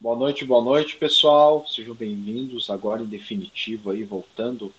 Boa 0.00 0.16
noite, 0.16 0.44
boa 0.44 0.62
noite, 0.62 0.94
pessoal. 0.94 1.66
Sejam 1.66 1.92
bem-vindos 1.92 2.70
agora 2.70 3.02
em 3.02 3.06
definitivo 3.06 3.90
aí 3.90 4.04
voltando 4.04 4.72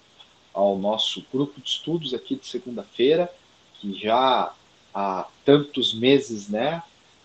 ao 0.54 0.80
nosso 0.80 1.26
grupo 1.30 1.60
de 1.60 1.68
estudos 1.68 2.14
aqui 2.14 2.38
de 2.38 2.48
segunda-feira, 2.48 3.30
que 3.74 3.94
já 4.00 4.54
há 4.94 5.28
tantos 5.44 5.94
meses, 5.94 6.48
né, 6.48 6.82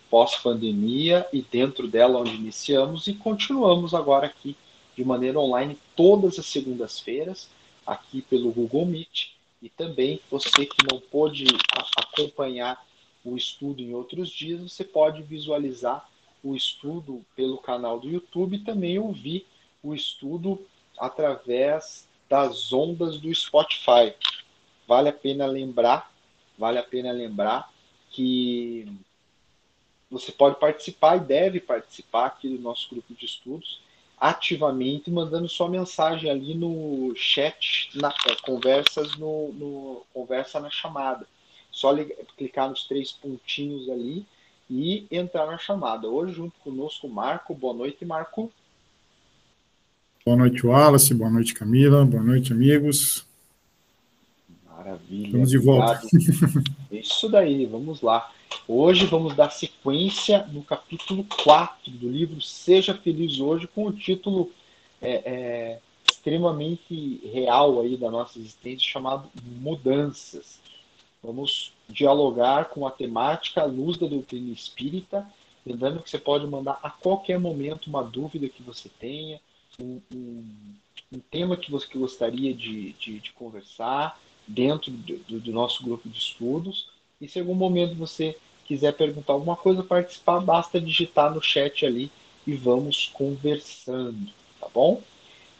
pós-pandemia 0.09 1.25
e 1.31 1.41
dentro 1.41 1.87
dela 1.87 2.19
onde 2.19 2.35
iniciamos 2.35 3.07
e 3.07 3.13
continuamos 3.13 3.93
agora 3.93 4.27
aqui 4.27 4.57
de 4.93 5.05
maneira 5.05 5.39
online 5.39 5.79
todas 5.95 6.37
as 6.37 6.47
segundas-feiras 6.47 7.49
aqui 7.87 8.21
pelo 8.23 8.51
Google 8.51 8.85
Meet 8.85 9.29
e 9.61 9.69
também 9.69 10.19
você 10.29 10.65
que 10.65 10.85
não 10.91 10.99
pôde 10.99 11.45
acompanhar 11.95 12.85
o 13.23 13.37
estudo 13.37 13.81
em 13.81 13.93
outros 13.93 14.29
dias, 14.29 14.69
você 14.69 14.83
pode 14.83 15.23
visualizar 15.23 16.05
o 16.45 16.55
estudo 16.55 17.25
pelo 17.35 17.57
canal 17.57 17.99
do 17.99 18.07
YouTube 18.07 18.55
e 18.55 18.63
também 18.63 18.99
ouvir 18.99 19.47
o 19.81 19.95
estudo 19.95 20.63
através 20.97 22.07
das 22.29 22.71
ondas 22.71 23.19
do 23.19 23.33
Spotify. 23.33 24.13
Vale 24.87 25.09
a 25.09 25.13
pena 25.13 25.47
lembrar, 25.47 26.11
vale 26.55 26.77
a 26.77 26.83
pena 26.83 27.11
lembrar 27.11 27.73
que 28.11 28.87
você 30.09 30.31
pode 30.31 30.59
participar 30.59 31.17
e 31.17 31.21
deve 31.21 31.59
participar 31.59 32.27
aqui 32.27 32.47
do 32.47 32.61
nosso 32.61 32.87
grupo 32.91 33.11
de 33.15 33.25
estudos 33.25 33.83
ativamente, 34.17 35.09
mandando 35.09 35.49
sua 35.49 35.67
mensagem 35.67 36.29
ali 36.29 36.53
no 36.53 37.13
chat, 37.15 37.89
na 37.95 38.13
conversas 38.43 39.17
no, 39.17 39.51
no 39.53 40.05
conversa 40.13 40.59
na 40.59 40.69
chamada. 40.69 41.27
Só 41.71 41.91
ligar, 41.91 42.15
clicar 42.37 42.69
nos 42.69 42.85
três 42.85 43.11
pontinhos 43.11 43.89
ali 43.89 44.25
e 44.69 45.07
entrar 45.11 45.45
na 45.45 45.57
chamada. 45.57 46.07
Hoje, 46.07 46.33
junto 46.33 46.57
conosco, 46.59 47.07
Marco. 47.07 47.53
Boa 47.53 47.73
noite, 47.73 48.03
Marco. 48.05 48.51
Boa 50.25 50.37
noite, 50.37 50.65
Wallace. 50.65 51.13
Boa 51.13 51.29
noite, 51.29 51.53
Camila. 51.53 52.03
Boa 52.03 52.23
noite, 52.23 52.51
amigos. 52.51 53.25
Maravilha. 54.65 55.27
Estamos 55.27 55.49
de 55.49 55.57
volta. 55.57 56.01
Isso 56.91 57.29
daí, 57.29 57.65
vamos 57.65 58.01
lá. 58.01 58.31
Hoje 58.67 59.05
vamos 59.05 59.35
dar 59.35 59.51
sequência 59.51 60.47
no 60.47 60.63
capítulo 60.63 61.23
4 61.43 61.91
do 61.91 62.09
livro 62.09 62.41
Seja 62.41 62.95
Feliz 62.95 63.39
Hoje, 63.39 63.67
com 63.67 63.85
o 63.85 63.93
título 63.93 64.51
é, 65.01 65.21
é, 65.25 65.79
extremamente 66.09 67.21
real 67.31 67.81
aí 67.81 67.95
da 67.97 68.09
nossa 68.09 68.39
existência, 68.39 68.87
chamado 68.87 69.29
Mudanças. 69.43 70.59
Vamos 71.23 71.74
dialogar 71.89 72.65
com 72.65 72.85
a 72.85 72.91
temática 72.91 73.61
à 73.61 73.65
luz 73.65 73.97
da 73.97 74.07
doutrina 74.07 74.51
espírita, 74.51 75.27
lembrando 75.65 76.01
que 76.01 76.09
você 76.09 76.17
pode 76.17 76.45
mandar 76.47 76.79
a 76.81 76.89
qualquer 76.89 77.39
momento 77.39 77.87
uma 77.87 78.03
dúvida 78.03 78.49
que 78.49 78.63
você 78.63 78.89
tenha, 78.99 79.39
um, 79.79 80.01
um, 80.13 80.45
um 81.13 81.19
tema 81.19 81.57
que 81.57 81.71
você 81.71 81.87
gostaria 81.97 82.53
de, 82.53 82.93
de, 82.93 83.19
de 83.19 83.31
conversar 83.33 84.19
dentro 84.47 84.91
do, 84.91 85.39
do, 85.39 85.51
nosso 85.51 85.83
grupo 85.83 86.07
de 86.07 86.17
estudos. 86.17 86.89
E 87.19 87.27
se 87.27 87.39
em 87.39 87.41
algum 87.41 87.55
momento 87.55 87.95
você 87.95 88.37
quiser 88.65 88.93
perguntar 88.93 89.33
alguma 89.33 89.55
coisa, 89.55 89.83
participar, 89.83 90.39
basta 90.39 90.79
digitar 90.79 91.33
no 91.33 91.41
chat 91.41 91.85
ali 91.85 92.11
e 92.45 92.53
vamos 92.53 93.09
conversando, 93.13 94.31
tá 94.59 94.67
bom? 94.73 95.01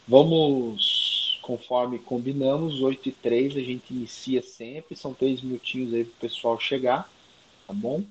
Vamos 0.06 1.15
conforme 1.46 2.00
combinamos, 2.00 2.82
8 2.82 3.08
e 3.08 3.12
3 3.12 3.56
a 3.56 3.60
gente 3.60 3.94
inicia 3.94 4.42
sempre, 4.42 4.96
são 4.96 5.14
três 5.14 5.40
minutinhos 5.40 5.94
aí 5.94 6.04
para 6.04 6.12
o 6.12 6.20
pessoal 6.20 6.58
chegar, 6.58 7.08
tá 7.68 7.72
bom? 7.72 8.02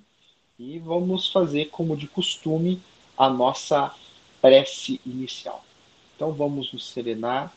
E 0.58 0.80
vamos 0.80 1.30
fazer, 1.30 1.66
como 1.66 1.98
de 1.98 2.08
costume, 2.08 2.82
a 3.18 3.30
nossa 3.30 3.94
prece 4.42 5.02
inicial. 5.06 5.66
Então 6.16 6.32
vamos 6.32 6.72
nos 6.72 6.90
serenar, 6.90 7.54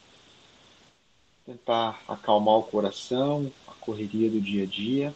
tentar 1.47 2.03
acalmar 2.09 2.57
o 2.57 2.65
coração, 2.65 3.53
a 3.69 3.73
correria 3.75 4.29
do 4.29 4.41
dia 4.41 4.65
a 4.65 4.67
dia. 4.67 5.15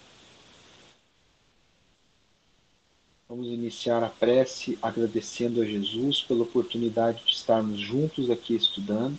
Vamos 3.29 3.49
iniciar 3.49 4.05
a 4.05 4.09
prece 4.09 4.79
agradecendo 4.81 5.61
a 5.61 5.65
Jesus 5.65 6.23
pela 6.23 6.45
oportunidade 6.45 7.25
de 7.25 7.33
estarmos 7.33 7.81
juntos 7.81 8.31
aqui 8.31 8.55
estudando 8.55 9.19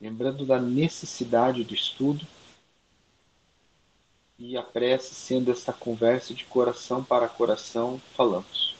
lembrando 0.00 0.44
da 0.44 0.60
necessidade 0.60 1.64
do 1.64 1.74
estudo 1.74 2.26
e 4.38 4.56
a 4.56 4.62
prece 4.62 5.14
sendo 5.14 5.50
esta 5.50 5.72
conversa 5.72 6.34
de 6.34 6.44
coração 6.44 7.02
para 7.02 7.28
coração, 7.28 8.00
falamos. 8.14 8.74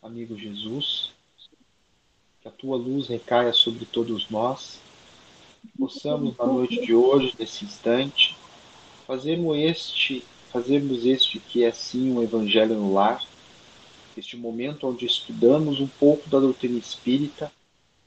Amigo 0.00 0.38
Jesus, 0.38 1.12
que 2.40 2.48
a 2.48 2.50
tua 2.50 2.76
luz 2.76 3.08
recaia 3.08 3.52
sobre 3.52 3.84
todos 3.84 4.30
nós, 4.30 4.80
possamos 5.76 6.36
na 6.36 6.46
noite 6.46 6.80
de 6.80 6.94
hoje, 6.94 7.34
nesse 7.38 7.64
instante, 7.64 8.36
fazermos 9.06 9.56
este, 9.56 10.24
fazermos 10.52 11.04
este 11.04 11.40
que 11.40 11.64
é 11.64 11.72
sim 11.72 12.12
um 12.12 12.22
evangelho 12.22 12.76
no 12.76 12.94
lar, 12.94 13.22
este 14.16 14.36
momento 14.36 14.86
onde 14.86 15.06
estudamos 15.06 15.80
um 15.80 15.86
pouco 15.86 16.28
da 16.28 16.38
doutrina 16.38 16.78
espírita, 16.78 17.52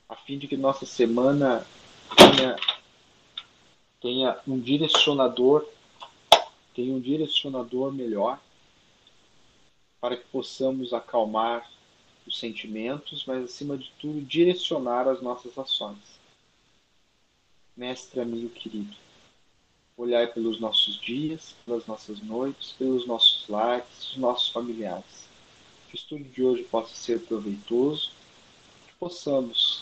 a 0.07 0.15
fim 0.15 0.37
de 0.37 0.47
que 0.47 0.57
nossa 0.57 0.85
semana 0.85 1.65
tenha, 2.15 2.55
tenha 3.99 4.39
um 4.47 4.59
direcionador, 4.59 5.67
tenha 6.73 6.93
um 6.93 6.99
direcionador 6.99 7.91
melhor 7.91 8.39
para 9.99 10.17
que 10.17 10.25
possamos 10.25 10.93
acalmar 10.93 11.69
os 12.25 12.39
sentimentos, 12.39 13.25
mas 13.25 13.43
acima 13.43 13.77
de 13.77 13.91
tudo 13.99 14.21
direcionar 14.21 15.07
as 15.07 15.21
nossas 15.21 15.57
ações. 15.57 16.19
Mestre 17.75 18.19
amigo 18.19 18.49
querido, 18.49 18.95
olhai 19.95 20.27
pelos 20.27 20.59
nossos 20.59 20.99
dias, 20.99 21.55
pelas 21.65 21.85
nossas 21.85 22.19
noites, 22.21 22.73
pelos 22.73 23.05
nossos 23.05 23.47
lares, 23.47 24.11
os 24.11 24.17
nossos 24.17 24.49
familiares. 24.49 25.29
Que 25.87 25.95
o 25.95 25.97
estudo 25.97 26.23
de 26.23 26.43
hoje 26.43 26.63
possa 26.63 26.95
ser 26.95 27.21
proveitoso, 27.21 28.11
que 28.87 28.93
possamos 28.99 29.80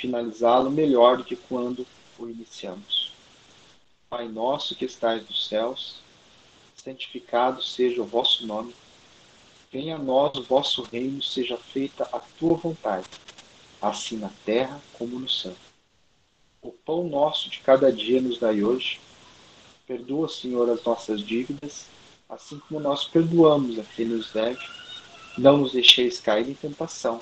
finalizá-lo 0.00 0.70
melhor 0.70 1.18
do 1.18 1.24
que 1.24 1.36
quando 1.36 1.86
o 2.18 2.28
iniciamos. 2.28 3.12
Pai 4.08 4.26
nosso 4.26 4.74
que 4.74 4.86
estais 4.86 5.22
nos 5.28 5.46
céus, 5.46 5.96
santificado 6.74 7.62
seja 7.62 8.00
o 8.00 8.06
vosso 8.06 8.46
nome. 8.46 8.74
Venha 9.70 9.96
a 9.96 9.98
nós 9.98 10.34
o 10.36 10.42
vosso 10.42 10.82
reino, 10.82 11.22
seja 11.22 11.56
feita 11.56 12.08
a 12.12 12.18
tua 12.18 12.56
vontade, 12.56 13.06
assim 13.80 14.16
na 14.16 14.30
terra 14.44 14.80
como 14.94 15.18
no 15.18 15.28
céu. 15.28 15.54
O 16.62 16.72
pão 16.72 17.08
nosso 17.08 17.50
de 17.50 17.60
cada 17.60 17.92
dia 17.92 18.20
nos 18.20 18.38
dai 18.38 18.62
hoje. 18.62 19.00
Perdoa, 19.86 20.28
Senhor, 20.28 20.68
as 20.70 20.82
nossas 20.82 21.22
dívidas, 21.22 21.86
assim 22.28 22.58
como 22.58 22.80
nós 22.80 23.04
perdoamos 23.04 23.78
a 23.78 23.84
quem 23.84 24.06
nos 24.06 24.32
deve. 24.32 24.60
Não 25.38 25.58
nos 25.58 25.72
deixeis 25.72 26.20
cair 26.20 26.48
em 26.48 26.54
tentação, 26.54 27.20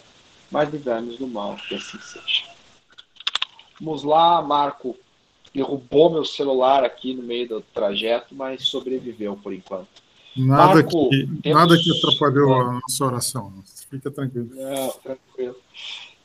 mas 0.50 0.70
livrai-nos 0.70 1.18
do 1.18 1.26
mal, 1.26 1.56
que 1.56 1.74
assim 1.74 2.00
seja. 2.00 2.57
Vamos 3.80 4.02
lá, 4.02 4.42
Marco. 4.42 4.96
Derrubou 5.54 6.10
meu 6.10 6.24
celular 6.24 6.84
aqui 6.84 7.14
no 7.14 7.22
meio 7.22 7.48
do 7.48 7.60
trajeto, 7.60 8.34
mas 8.34 8.68
sobreviveu 8.68 9.36
por 9.36 9.52
enquanto. 9.52 9.88
Nada, 10.36 10.74
Marco, 10.74 11.08
que, 11.08 11.26
temos... 11.42 11.58
nada 11.58 11.76
que 11.76 11.90
atrapalhou 11.90 12.54
a 12.54 12.72
nossa 12.74 13.04
oração. 13.04 13.52
Fica 13.90 14.10
tranquilo. 14.10 14.50
Não, 14.54 14.90
tranquilo. 14.90 15.56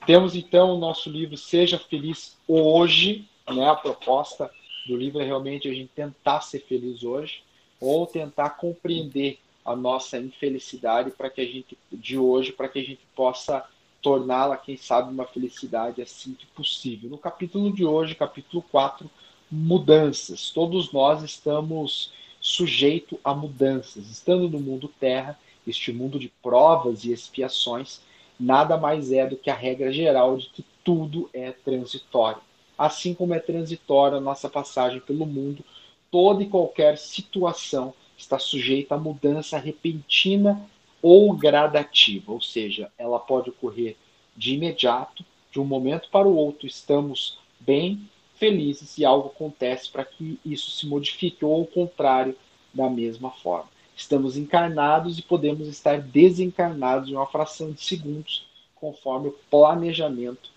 Temos 0.05 0.35
então 0.35 0.75
o 0.75 0.79
nosso 0.79 1.09
livro 1.09 1.37
Seja 1.37 1.79
Feliz 1.79 2.35
Hoje, 2.47 3.25
né? 3.49 3.69
A 3.69 3.75
proposta 3.75 4.51
do 4.85 4.95
livro 4.95 5.21
é 5.21 5.25
realmente 5.25 5.67
a 5.67 5.73
gente 5.73 5.89
tentar 5.95 6.41
ser 6.41 6.59
feliz 6.59 7.03
hoje 7.03 7.41
ou 7.79 8.05
tentar 8.05 8.51
compreender 8.51 9.39
a 9.65 9.75
nossa 9.75 10.17
infelicidade 10.17 11.11
para 11.11 11.29
que 11.29 11.41
a 11.41 11.45
gente 11.45 11.77
de 11.91 12.17
hoje 12.17 12.51
para 12.51 12.67
que 12.67 12.79
a 12.79 12.83
gente 12.83 12.99
possa 13.15 13.65
torná-la, 14.03 14.57
quem 14.57 14.75
sabe, 14.75 15.11
uma 15.11 15.25
felicidade 15.25 16.01
assim 16.01 16.33
que 16.33 16.45
possível. 16.47 17.09
No 17.09 17.17
capítulo 17.17 17.71
de 17.71 17.85
hoje, 17.85 18.13
capítulo 18.13 18.61
4, 18.69 19.09
mudanças. 19.50 20.51
Todos 20.51 20.91
nós 20.91 21.23
estamos 21.23 22.11
sujeitos 22.39 23.17
a 23.23 23.33
mudanças. 23.33 24.09
Estando 24.11 24.50
no 24.50 24.59
mundo 24.59 24.91
terra, 25.00 25.39
este 25.65 25.94
mundo 25.94 26.19
de 26.19 26.27
provas 26.44 27.05
e 27.05 27.13
expiações, 27.13 28.01
nada 28.38 28.75
mais 28.75 29.11
é 29.11 29.25
do 29.25 29.38
que 29.38 29.50
a 29.50 29.55
regra 29.55 29.91
geral 29.91 30.35
de 30.38 30.47
que 30.49 30.65
tudo 30.83 31.29
é 31.33 31.51
transitório. 31.51 32.41
Assim 32.77 33.13
como 33.13 33.33
é 33.33 33.39
transitória 33.39 34.17
a 34.17 34.21
nossa 34.21 34.49
passagem 34.49 34.99
pelo 34.99 35.25
mundo, 35.25 35.63
toda 36.11 36.44
e 36.44 36.49
qualquer 36.49 36.97
situação 36.97 37.94
está 38.17 38.38
sujeita 38.38 38.95
a 38.95 38.99
mudança 38.99 39.57
repentina 39.57 40.69
ou 41.03 41.33
gradativa, 41.33 42.31
ou 42.31 42.39
seja, 42.39 42.89
ela 42.97 43.19
pode 43.19 43.50
ocorrer 43.50 43.97
de 44.38 44.55
imediato, 44.55 45.25
de 45.51 45.59
um 45.59 45.65
momento 45.65 46.09
para 46.09 46.25
o 46.27 46.35
outro, 46.35 46.65
estamos 46.65 47.38
bem 47.59 48.09
felizes 48.38 48.97
e 48.97 49.03
algo 49.03 49.27
acontece 49.27 49.89
para 49.89 50.05
que 50.05 50.39
isso 50.45 50.71
se 50.71 50.88
modifique, 50.88 51.44
ou 51.44 51.53
ao 51.53 51.65
contrário, 51.65 52.35
da 52.73 52.89
mesma 52.89 53.29
forma. 53.29 53.69
Estamos 53.95 54.38
encarnados 54.38 55.19
e 55.19 55.21
podemos 55.21 55.67
estar 55.67 56.01
desencarnados 56.01 57.09
em 57.09 57.15
uma 57.15 57.27
fração 57.27 57.71
de 57.71 57.83
segundos, 57.83 58.47
conforme 58.73 59.27
o 59.27 59.35
planejamento 59.51 60.49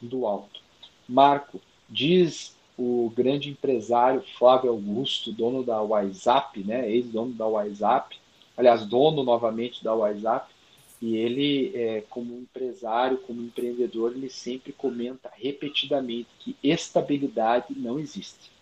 do 0.00 0.26
alto. 0.26 0.60
Marco, 1.08 1.60
diz 1.88 2.54
o 2.76 3.10
grande 3.14 3.50
empresário 3.50 4.22
Flávio 4.36 4.70
Augusto, 4.70 5.32
dono 5.32 5.62
da 5.62 5.80
WhatsApp, 5.80 6.62
né, 6.64 6.90
ex-dono 6.90 7.32
da 7.32 7.46
WhatsApp, 7.46 8.18
aliás, 8.62 8.86
dono 8.86 9.22
novamente 9.22 9.82
da 9.82 9.94
WhatsApp, 9.94 10.52
e 11.00 11.16
ele, 11.16 11.72
é, 11.74 12.04
como 12.08 12.38
empresário, 12.38 13.18
como 13.18 13.42
empreendedor, 13.42 14.12
ele 14.12 14.30
sempre 14.30 14.72
comenta 14.72 15.28
repetidamente 15.34 16.28
que 16.38 16.56
estabilidade 16.62 17.74
não 17.76 17.98
existe. 17.98 18.52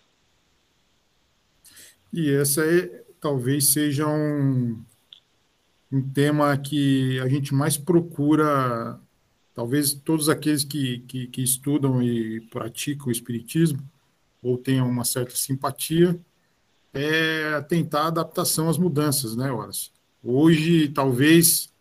E 2.11 2.31
essa 2.31 2.65
é, 2.65 3.03
talvez 3.21 3.71
seja 3.71 4.07
um, 4.07 4.83
um 5.91 6.01
tema 6.11 6.57
que 6.57 7.19
a 7.19 7.27
gente 7.29 7.53
mais 7.53 7.77
procura, 7.77 8.99
talvez 9.53 9.93
todos 9.93 10.27
aqueles 10.27 10.63
que, 10.63 10.99
que, 11.07 11.27
que 11.27 11.43
estudam 11.43 12.01
e 12.01 12.41
praticam 12.49 13.07
o 13.07 13.11
Espiritismo, 13.11 13.79
ou 14.41 14.57
tenham 14.57 14.89
uma 14.89 15.05
certa 15.05 15.35
simpatia, 15.35 16.19
é 16.93 17.61
tentar 17.61 18.07
adaptação 18.07 18.69
às 18.69 18.77
mudanças, 18.77 19.35
né, 19.35 19.51
Horas? 19.51 19.91
Hoje, 20.23 20.89
talvez, 20.89 21.71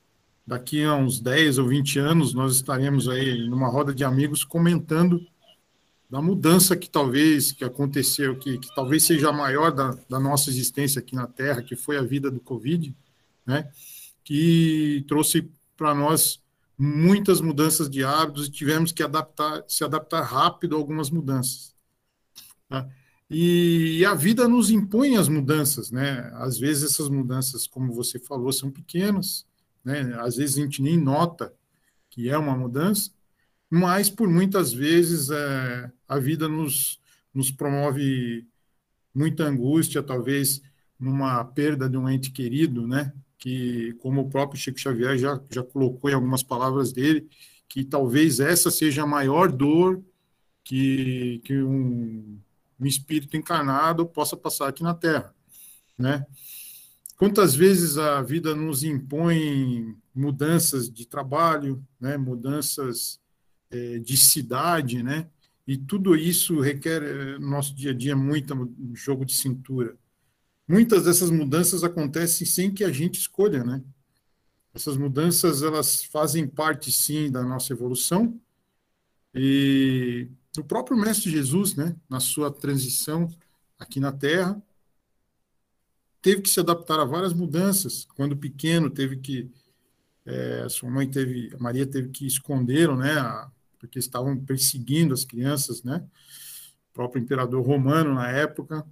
daqui 0.47 0.83
a 0.83 0.95
uns 0.95 1.21
10 1.21 1.59
ou 1.59 1.69
20 1.69 1.99
anos, 1.99 2.33
nós 2.33 2.57
estaremos 2.57 3.09
aí 3.09 3.49
numa 3.49 3.69
roda 3.69 3.95
de 3.95 4.05
amigos 4.05 4.45
comentando 4.45 5.21
da 6.09 6.21
mudança 6.21 6.77
que 6.77 6.91
talvez 6.91 7.53
que 7.53 7.65
aconteceu, 7.65 8.37
que, 8.37 8.59
que 8.59 8.75
talvez 8.75 9.05
seja 9.05 9.29
a 9.29 9.33
maior 9.33 9.71
da, 9.71 9.97
da, 10.09 10.19
nossa 10.19 10.51
existência 10.51 10.99
aqui 10.99 11.15
na 11.15 11.27
Terra, 11.27 11.63
que 11.63 11.77
foi 11.77 11.97
a 11.97 12.03
vida 12.03 12.31
do 12.31 12.41
Covid, 12.41 12.93
né? 13.47 13.71
que 14.25 15.05
trouxe 15.07 15.49
para 15.77 15.95
nós 15.95 16.43
muitas 16.77 17.41
mudanças 17.41 17.89
de 17.89 18.03
hábitos 18.03 18.49
e 18.49 18.51
tivemos 18.51 18.91
que 18.91 19.03
adaptar, 19.03 19.63
se 19.69 19.85
adaptar 19.85 20.23
rápido 20.23 20.75
a 20.75 20.79
algumas 20.79 21.11
mudanças. 21.11 21.75
Tá? 22.69 22.89
E, 23.31 24.05
a 24.05 24.15
vida 24.15 24.49
nos 24.49 24.71
impõe 24.71 25.17
as 25.17 25.29
mudanças, 25.29 25.93
né? 25.93 26.29
Às 26.35 26.59
vezes 26.59 26.83
essas 26.83 27.09
mudanças, 27.09 27.65
como 27.67 27.93
você 27.93 28.19
falou, 28.19 28.53
são 28.53 28.71
pequenas, 28.73 29.47
né? 29.85 30.01
Às 30.19 30.37
vezes 30.37 30.59
a 30.59 30.63
gente 30.63 30.83
nem 30.83 30.99
nota 30.99 31.55
que 32.11 32.29
é 32.29 32.37
uma 32.37 32.57
mudança, 32.57 33.13
mas 33.71 34.11
por 34.11 34.29
muitas 34.29 34.73
vezes 34.73 35.31
é, 35.31 35.93
a 36.09 36.19
vida 36.19 36.49
nos, 36.49 37.01
nos 37.33 37.53
promove 37.53 38.45
muita 39.15 39.45
angústia, 39.45 40.03
talvez 40.03 40.61
numa 40.99 41.45
perda 41.45 41.89
de 41.89 41.97
um 41.97 42.09
ente 42.09 42.33
querido, 42.33 42.87
né? 42.87 43.13
Que, 43.39 43.95
como 44.01 44.23
o 44.23 44.29
próprio 44.29 44.61
Chico 44.61 44.81
Xavier 44.81 45.17
já, 45.17 45.41
já 45.51 45.63
colocou 45.63 46.11
em 46.11 46.15
algumas 46.15 46.43
palavras 46.43 46.93
dele, 46.93 47.29
que 47.69 47.85
talvez 47.85 48.41
essa 48.41 48.73
seja 48.73 49.05
a 49.05 49.07
maior 49.07 49.53
dor 49.53 50.03
que, 50.65 51.41
que 51.45 51.63
um, 51.63 52.39
um 52.81 52.87
espírito 52.87 53.37
encarnado 53.37 54.07
possa 54.07 54.37
passar 54.37 54.69
aqui 54.69 54.83
na 54.83 54.95
Terra, 54.95 55.35
né? 55.99 56.27
Quantas 57.17 57.55
vezes 57.55 57.99
a 57.99 58.23
vida 58.23 58.55
nos 58.55 58.83
impõe 58.83 59.95
mudanças 60.15 60.91
de 60.91 61.07
trabalho, 61.07 61.85
né? 62.01 62.17
Mudanças 62.17 63.21
é, 63.71 63.99
de 63.99 64.17
cidade, 64.17 65.03
né? 65.03 65.29
E 65.67 65.77
tudo 65.77 66.17
isso 66.17 66.61
requer, 66.61 67.39
no 67.39 67.51
nosso 67.51 67.75
dia 67.75 67.91
a 67.91 67.95
dia, 67.95 68.17
muito 68.17 68.75
jogo 68.95 69.25
de 69.25 69.35
cintura. 69.35 69.97
Muitas 70.67 71.05
dessas 71.05 71.31
mudanças 71.31 71.85
acontecem 71.85 72.47
sem 72.47 72.73
que 72.73 72.83
a 72.83 72.91
gente 72.91 73.21
escolha, 73.21 73.63
né? 73.63 73.83
Essas 74.73 74.97
mudanças, 74.97 75.63
elas 75.63 76.05
fazem 76.05 76.47
parte, 76.47 76.91
sim, 76.91 77.31
da 77.31 77.43
nossa 77.43 77.73
evolução. 77.73 78.41
E 79.35 80.29
o 80.59 80.65
próprio 80.65 80.97
Mestre 80.97 81.31
Jesus, 81.31 81.75
né, 81.75 81.95
na 82.09 82.19
sua 82.19 82.51
transição 82.51 83.29
aqui 83.79 84.01
na 84.01 84.11
Terra, 84.11 84.61
teve 86.21 86.43
que 86.43 86.51
se 86.51 86.61
adaptar 86.61 86.99
a 86.99 87.05
várias 87.05 87.33
mudanças. 87.33 88.07
Quando 88.17 88.37
pequeno, 88.37 88.91
teve 88.91 89.17
que. 89.17 89.51
É, 90.27 90.69
sua 90.69 90.91
mãe 90.91 91.09
teve. 91.09 91.55
Maria 91.59 91.87
teve 91.87 92.09
que 92.11 92.27
esconder, 92.27 92.95
né, 92.97 93.19
a, 93.19 93.51
porque 93.79 93.99
estavam 93.99 94.37
perseguindo 94.39 95.15
as 95.15 95.25
crianças, 95.25 95.83
né? 95.83 96.05
O 96.91 96.93
próprio 96.93 97.23
imperador 97.23 97.65
romano 97.65 98.15
na 98.15 98.29
época. 98.29 98.87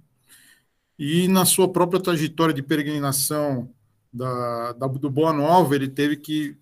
E 0.97 1.27
na 1.27 1.45
sua 1.45 1.71
própria 1.71 2.01
trajetória 2.01 2.53
de 2.53 2.63
peregrinação 2.63 3.73
da, 4.11 4.73
da, 4.73 4.87
do 4.87 5.09
Boa 5.09 5.31
Nova, 5.31 5.75
ele 5.75 5.87
teve 5.87 6.17
que 6.17 6.57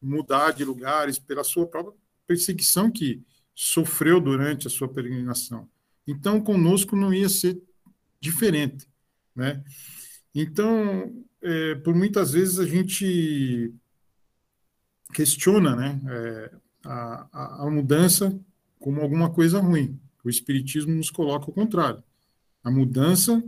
mudar 0.00 0.52
de 0.52 0.64
lugares 0.64 1.18
pela 1.18 1.44
sua 1.44 1.66
própria 1.66 1.94
perseguição 2.26 2.90
que 2.90 3.22
sofreu 3.60 4.20
durante 4.20 4.68
a 4.68 4.70
sua 4.70 4.86
peregrinação. 4.86 5.68
Então, 6.06 6.40
conosco 6.40 6.94
não 6.94 7.12
ia 7.12 7.28
ser 7.28 7.60
diferente, 8.20 8.88
né? 9.34 9.64
Então, 10.32 11.12
é, 11.42 11.74
por 11.74 11.92
muitas 11.92 12.30
vezes 12.34 12.60
a 12.60 12.64
gente 12.64 13.74
questiona, 15.12 15.74
né? 15.74 16.00
É, 16.08 16.52
a, 16.84 17.64
a, 17.64 17.70
mudança 17.70 18.38
como 18.78 19.00
alguma 19.00 19.28
coisa 19.28 19.58
ruim. 19.58 19.98
O 20.22 20.30
Espiritismo 20.30 20.94
nos 20.94 21.10
coloca 21.10 21.50
o 21.50 21.52
contrário. 21.52 22.00
A 22.62 22.70
mudança 22.70 23.42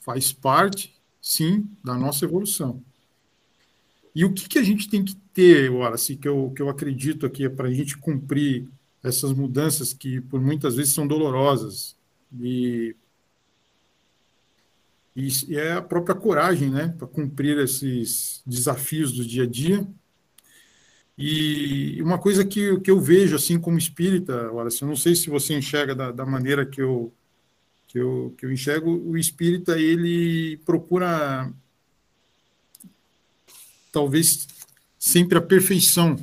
faz 0.00 0.32
parte, 0.32 0.98
sim, 1.20 1.68
da 1.84 1.94
nossa 1.98 2.24
evolução. 2.24 2.82
E 4.14 4.24
o 4.24 4.32
que, 4.32 4.48
que 4.48 4.58
a 4.58 4.62
gente 4.62 4.88
tem 4.88 5.04
que 5.04 5.14
ter, 5.40 5.70
Wallace, 5.70 6.16
que 6.16 6.28
eu, 6.28 6.52
que 6.54 6.62
eu 6.62 6.68
acredito 6.68 7.26
aqui, 7.26 7.44
é 7.44 7.48
para 7.48 7.68
a 7.68 7.72
gente 7.72 7.96
cumprir 7.96 8.68
essas 9.02 9.32
mudanças 9.32 9.94
que, 9.94 10.20
por 10.20 10.40
muitas 10.40 10.76
vezes, 10.76 10.94
são 10.94 11.06
dolorosas. 11.06 11.96
E, 12.40 12.94
e 15.16 15.56
é 15.56 15.72
a 15.72 15.82
própria 15.82 16.14
coragem, 16.14 16.70
né, 16.70 16.94
para 16.98 17.06
cumprir 17.06 17.58
esses 17.58 18.42
desafios 18.46 19.12
do 19.12 19.24
dia 19.24 19.44
a 19.44 19.46
dia 19.46 19.86
e 21.22 22.00
uma 22.02 22.18
coisa 22.18 22.46
que, 22.46 22.80
que 22.80 22.90
eu 22.90 22.98
vejo, 22.98 23.36
assim, 23.36 23.60
como 23.60 23.76
espírita, 23.76 24.50
Wallace, 24.50 24.80
eu 24.80 24.88
não 24.88 24.96
sei 24.96 25.14
se 25.14 25.28
você 25.28 25.54
enxerga 25.54 25.94
da, 25.94 26.10
da 26.10 26.24
maneira 26.24 26.64
que 26.64 26.80
eu, 26.80 27.12
que, 27.86 27.98
eu, 27.98 28.34
que 28.38 28.46
eu 28.46 28.50
enxergo, 28.50 28.90
o 28.90 29.18
espírita, 29.18 29.78
ele 29.78 30.56
procura, 30.64 31.52
talvez, 33.92 34.46
sempre 35.00 35.38
a 35.38 35.40
perfeição. 35.40 36.22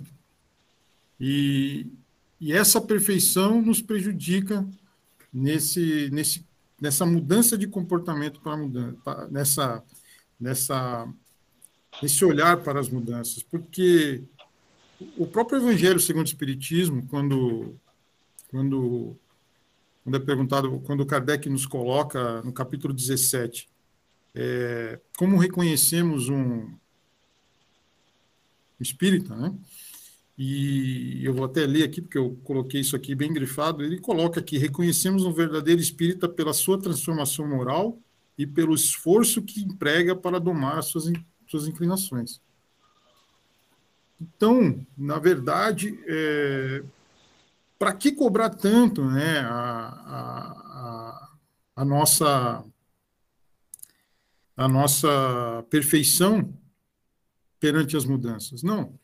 E, 1.19 1.87
e 2.39 2.53
essa 2.53 2.79
perfeição 2.79 3.59
nos 3.59 3.81
prejudica 3.81 4.65
nesse, 5.33 6.11
nesse, 6.11 6.45
nessa 6.79 7.03
mudança 7.03 7.57
de 7.57 7.67
comportamento 7.67 8.39
para 8.39 8.55
mudança, 8.55 9.27
nessa, 9.31 9.83
nessa, 10.39 11.11
nesse 12.03 12.23
olhar 12.23 12.57
para 12.57 12.79
as 12.79 12.87
mudanças, 12.87 13.41
porque 13.41 14.23
o 15.17 15.25
próprio 15.25 15.57
Evangelho 15.57 15.99
segundo 15.99 16.27
o 16.27 16.29
Espiritismo, 16.29 17.05
quando, 17.09 17.75
quando, 18.51 19.17
quando 20.03 20.17
é 20.17 20.19
perguntado, 20.19 20.79
quando 20.81 21.05
Kardec 21.05 21.49
nos 21.49 21.65
coloca 21.65 22.43
no 22.43 22.53
capítulo 22.53 22.93
17, 22.93 23.67
é, 24.35 24.99
como 25.17 25.37
reconhecemos 25.37 26.29
um 26.29 26.77
espírita, 28.79 29.35
né? 29.35 29.53
E 30.37 31.25
eu 31.25 31.33
vou 31.33 31.45
até 31.45 31.65
ler 31.65 31.83
aqui, 31.83 31.99
porque 31.99 32.17
eu 32.17 32.39
coloquei 32.43 32.81
isso 32.81 32.95
aqui 32.95 33.15
bem 33.15 33.33
grifado. 33.33 33.83
Ele 33.83 33.99
coloca 33.99 34.39
aqui: 34.39 34.57
reconhecemos 34.57 35.25
um 35.25 35.33
verdadeiro 35.33 35.81
espírita 35.81 36.29
pela 36.29 36.53
sua 36.53 36.79
transformação 36.79 37.47
moral 37.47 37.99
e 38.37 38.45
pelo 38.45 38.75
esforço 38.75 39.41
que 39.41 39.61
emprega 39.61 40.15
para 40.15 40.39
domar 40.39 40.83
suas, 40.83 41.11
suas 41.47 41.67
inclinações. 41.67 42.39
Então, 44.21 44.85
na 44.95 45.17
verdade, 45.17 45.99
é, 46.07 46.83
para 47.79 47.93
que 47.93 48.11
cobrar 48.11 48.49
tanto 48.51 49.05
né, 49.05 49.39
a, 49.39 49.87
a, 50.15 51.29
a, 51.75 51.85
nossa, 51.85 52.63
a 54.55 54.67
nossa 54.67 55.65
perfeição 55.69 56.53
perante 57.59 57.95
as 57.97 58.05
mudanças? 58.05 58.63
Não. 58.63 58.97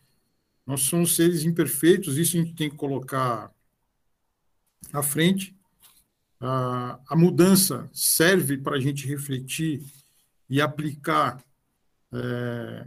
Nós 0.65 0.81
somos 0.81 1.15
seres 1.15 1.43
imperfeitos, 1.43 2.17
isso 2.17 2.37
a 2.37 2.41
gente 2.41 2.55
tem 2.55 2.69
que 2.69 2.75
colocar 2.75 3.51
à 4.91 5.03
frente. 5.03 5.55
A, 6.39 6.99
a 7.07 7.15
mudança 7.15 7.89
serve 7.93 8.57
para 8.57 8.77
a 8.77 8.79
gente 8.79 9.07
refletir 9.07 9.83
e 10.49 10.61
aplicar. 10.61 11.43
É, 12.11 12.85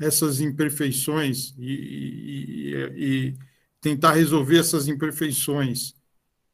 essas 0.00 0.40
imperfeições 0.40 1.54
e, 1.58 1.72
e, 1.72 2.94
e 2.96 3.38
tentar 3.80 4.14
resolver 4.14 4.58
essas 4.58 4.88
imperfeições 4.88 5.94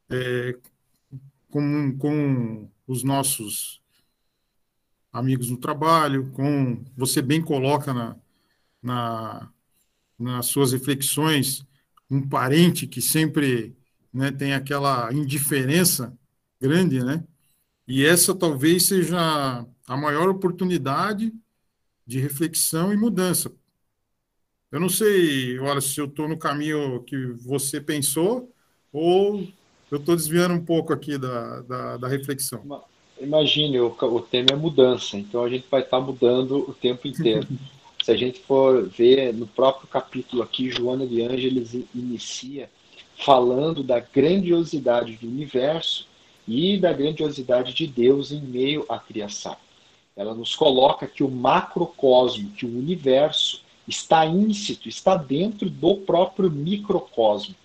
é, 0.09 0.57
com, 1.49 1.97
com 1.97 2.69
os 2.85 3.03
nossos 3.03 3.81
amigos 5.17 5.49
no 5.49 5.57
trabalho, 5.57 6.31
com 6.31 6.83
você 6.95 7.21
bem 7.21 7.41
coloca 7.41 7.93
na, 7.93 8.15
na, 8.81 9.51
nas 10.17 10.45
suas 10.47 10.71
reflexões, 10.71 11.65
um 12.09 12.27
parente 12.27 12.87
que 12.87 13.01
sempre 13.01 13.75
né, 14.13 14.31
tem 14.31 14.53
aquela 14.53 15.11
indiferença 15.13 16.17
grande, 16.59 17.03
né? 17.03 17.23
E 17.87 18.05
essa 18.05 18.35
talvez 18.35 18.87
seja 18.87 19.65
a 19.87 19.97
maior 19.97 20.29
oportunidade 20.29 21.33
de 22.05 22.19
reflexão 22.19 22.93
e 22.93 22.97
mudança. 22.97 23.51
Eu 24.71 24.79
não 24.79 24.89
sei, 24.89 25.57
olha, 25.59 25.79
se 25.79 25.99
eu 25.99 26.05
estou 26.05 26.27
no 26.27 26.37
caminho 26.37 27.01
que 27.03 27.27
você 27.33 27.79
pensou 27.79 28.53
ou 28.91 29.47
eu 29.89 29.97
estou 29.97 30.15
desviando 30.15 30.53
um 30.53 30.63
pouco 30.63 30.91
aqui 30.91 31.17
da, 31.17 31.61
da, 31.61 31.97
da 31.97 32.07
reflexão. 32.07 32.83
Imagine, 33.19 33.79
o, 33.79 33.87
o 33.87 34.21
tema 34.21 34.47
é 34.51 34.55
mudança, 34.55 35.17
então 35.17 35.43
a 35.43 35.49
gente 35.49 35.65
vai 35.69 35.81
estar 35.81 35.99
tá 35.99 36.03
mudando 36.03 36.69
o 36.69 36.73
tempo 36.73 37.07
inteiro. 37.07 37.47
Se 38.03 38.11
a 38.11 38.15
gente 38.15 38.39
for 38.39 38.87
ver 38.87 39.33
no 39.33 39.47
próprio 39.47 39.87
capítulo 39.87 40.41
aqui, 40.41 40.69
Joana 40.69 41.05
de 41.05 41.21
Ângeles 41.21 41.73
inicia 41.93 42.69
falando 43.17 43.83
da 43.83 43.99
grandiosidade 43.99 45.17
do 45.17 45.27
universo 45.27 46.07
e 46.47 46.77
da 46.77 46.93
grandiosidade 46.93 47.73
de 47.73 47.87
Deus 47.87 48.31
em 48.31 48.39
meio 48.39 48.85
à 48.87 48.99
criação. 48.99 49.57
Ela 50.15 50.33
nos 50.33 50.55
coloca 50.55 51.07
que 51.07 51.23
o 51.23 51.29
macrocosmo, 51.29 52.51
que 52.51 52.65
o 52.65 52.69
universo 52.69 53.61
está 53.87 54.25
íncito, 54.25 54.87
está 54.87 55.15
dentro 55.15 55.69
do 55.69 55.95
próprio 55.97 56.49
microcosmo. 56.49 57.55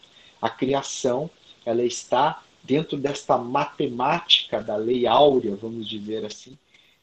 A 0.40 0.50
criação, 0.50 1.30
ela 1.64 1.82
está 1.82 2.42
dentro 2.62 2.96
desta 2.96 3.36
matemática 3.36 4.62
da 4.62 4.76
lei 4.76 5.06
áurea, 5.06 5.56
vamos 5.56 5.88
dizer 5.88 6.24
assim, 6.24 6.56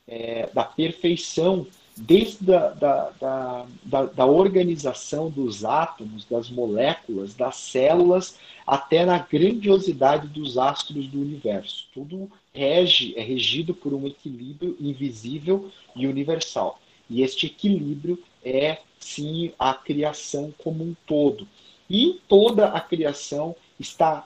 é, 0.07 0.49
da 0.53 0.63
perfeição, 0.63 1.67
desde 1.95 2.53
a, 2.53 2.69
da, 2.69 3.09
da, 3.19 3.65
da, 3.83 4.05
da 4.05 4.25
organização 4.25 5.29
dos 5.29 5.65
átomos, 5.65 6.25
das 6.25 6.49
moléculas, 6.49 7.35
das 7.35 7.57
células, 7.57 8.37
até 8.65 9.05
na 9.05 9.19
grandiosidade 9.19 10.27
dos 10.27 10.57
astros 10.57 11.07
do 11.07 11.19
universo. 11.19 11.87
Tudo 11.93 12.31
rege, 12.53 13.13
é 13.17 13.21
regido 13.21 13.73
por 13.73 13.93
um 13.93 14.07
equilíbrio 14.07 14.77
invisível 14.79 15.69
e 15.95 16.07
universal. 16.07 16.79
E 17.09 17.21
este 17.21 17.47
equilíbrio 17.47 18.21
é, 18.43 18.77
sim, 18.99 19.51
a 19.59 19.73
criação 19.73 20.53
como 20.57 20.83
um 20.83 20.95
todo. 21.05 21.47
E 21.89 22.19
toda 22.27 22.67
a 22.67 22.79
criação 22.79 23.55
está 23.79 24.25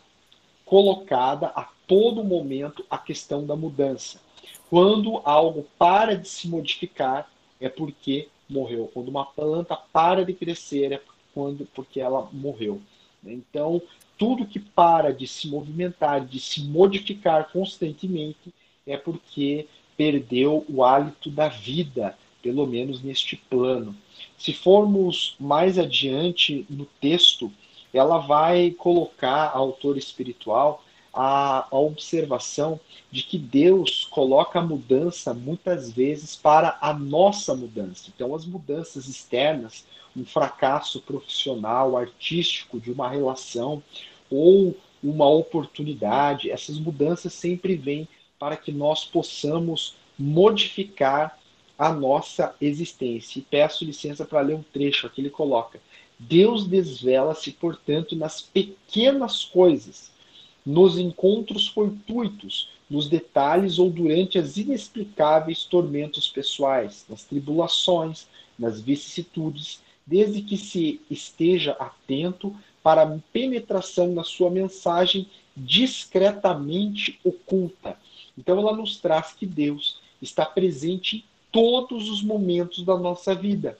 colocada 0.66 1.48
a 1.48 1.70
todo 1.88 2.24
momento 2.24 2.86
a 2.90 2.98
questão 2.98 3.46
da 3.46 3.56
mudança. 3.56 4.20
Quando 4.70 5.22
algo 5.24 5.68
para 5.78 6.18
de 6.18 6.28
se 6.28 6.48
modificar, 6.48 7.30
é 7.60 7.70
porque 7.70 8.28
morreu. 8.50 8.90
Quando 8.94 9.10
uma 9.10 9.26
planta 9.26 9.76
para 9.76 10.26
de 10.26 10.34
crescer, 10.34 10.92
é 10.92 11.02
quando, 11.34 11.68
porque 11.74 12.00
ela 12.00 12.28
morreu. 12.32 12.82
Então, 13.24 13.82
tudo 14.18 14.46
que 14.46 14.60
para 14.60 15.14
de 15.14 15.28
se 15.28 15.48
movimentar, 15.48 16.26
de 16.26 16.40
se 16.40 16.64
modificar 16.64 17.52
constantemente, 17.52 18.54
é 18.86 18.98
porque 18.98 19.68
perdeu 19.96 20.66
o 20.70 20.84
hálito 20.84 21.30
da 21.30 21.48
vida, 21.48 22.18
pelo 22.42 22.66
menos 22.66 23.02
neste 23.02 23.36
plano. 23.36 23.96
Se 24.38 24.54
formos 24.54 25.36
mais 25.40 25.80
adiante 25.80 26.66
no 26.70 26.86
texto, 27.00 27.52
ela 27.94 28.18
vai 28.18 28.72
colocar 28.72 29.48
a 29.48 29.58
autora 29.58 30.00
espiritual 30.00 30.84
a, 31.14 31.68
a, 31.70 31.80
observação 31.80 32.80
de 33.12 33.22
que 33.22 33.38
Deus 33.38 34.06
coloca 34.10 34.58
a 34.58 34.64
mudança 34.64 35.34
muitas 35.34 35.92
vezes 35.92 36.36
para 36.36 36.78
a 36.82 36.92
nossa 36.92 37.54
mudança. 37.54 38.12
Então, 38.14 38.34
as 38.34 38.46
mudanças 38.46 39.08
externas, 39.08 39.86
um 40.18 40.26
fracasso 40.26 41.00
profissional, 41.02 41.96
artístico 41.96 42.80
de 42.80 42.92
uma 42.92 43.08
relação 43.08 43.84
ou 44.30 44.76
uma 45.04 45.30
oportunidade, 45.30 46.50
essas 46.50 46.80
mudanças 46.80 47.34
sempre 47.34 47.76
vêm 47.76 48.08
para 48.40 48.58
que 48.58 48.72
nós 48.72 49.06
possamos 49.06 49.96
modificar 50.18 51.38
a 51.78 51.92
nossa 51.92 52.56
existência. 52.60 53.40
E 53.40 53.42
peço 53.44 53.86
licença 53.86 54.26
para 54.26 54.42
ler 54.42 54.56
um 54.56 54.64
trecho 54.64 55.06
aqui, 55.06 55.22
ele 55.22 55.30
coloca. 55.30 55.80
Deus 56.28 56.66
desvela-se, 56.66 57.52
portanto, 57.52 58.16
nas 58.16 58.42
pequenas 58.42 59.44
coisas, 59.44 60.12
nos 60.66 60.98
encontros 60.98 61.68
fortuitos, 61.68 62.70
nos 62.90 63.10
detalhes 63.10 63.80
ou 63.80 63.90
durante 63.90 64.38
as 64.38 64.56
inexplicáveis 64.56 65.66
tormentos 65.66 66.30
pessoais, 66.30 67.06
nas 67.10 67.24
tribulações, 67.24 68.28
nas 68.58 68.80
vicissitudes, 68.80 69.82
desde 70.06 70.42
que 70.42 70.58
se 70.58 71.02
esteja 71.10 71.74
atento 71.74 72.56
para 72.82 73.04
a 73.04 73.20
penetração 73.32 74.14
na 74.14 74.24
sua 74.24 74.50
mensagem 74.50 75.28
discretamente 75.56 77.20
oculta. 77.24 77.98
Então 78.38 78.58
ela 78.58 78.76
nos 78.76 78.98
traz 78.98 79.34
que 79.34 79.46
Deus 79.46 80.00
está 80.22 80.46
presente 80.46 81.18
em 81.18 81.24
todos 81.52 82.10
os 82.10 82.24
momentos 82.24 82.84
da 82.84 82.98
nossa 82.98 83.36
vida, 83.36 83.78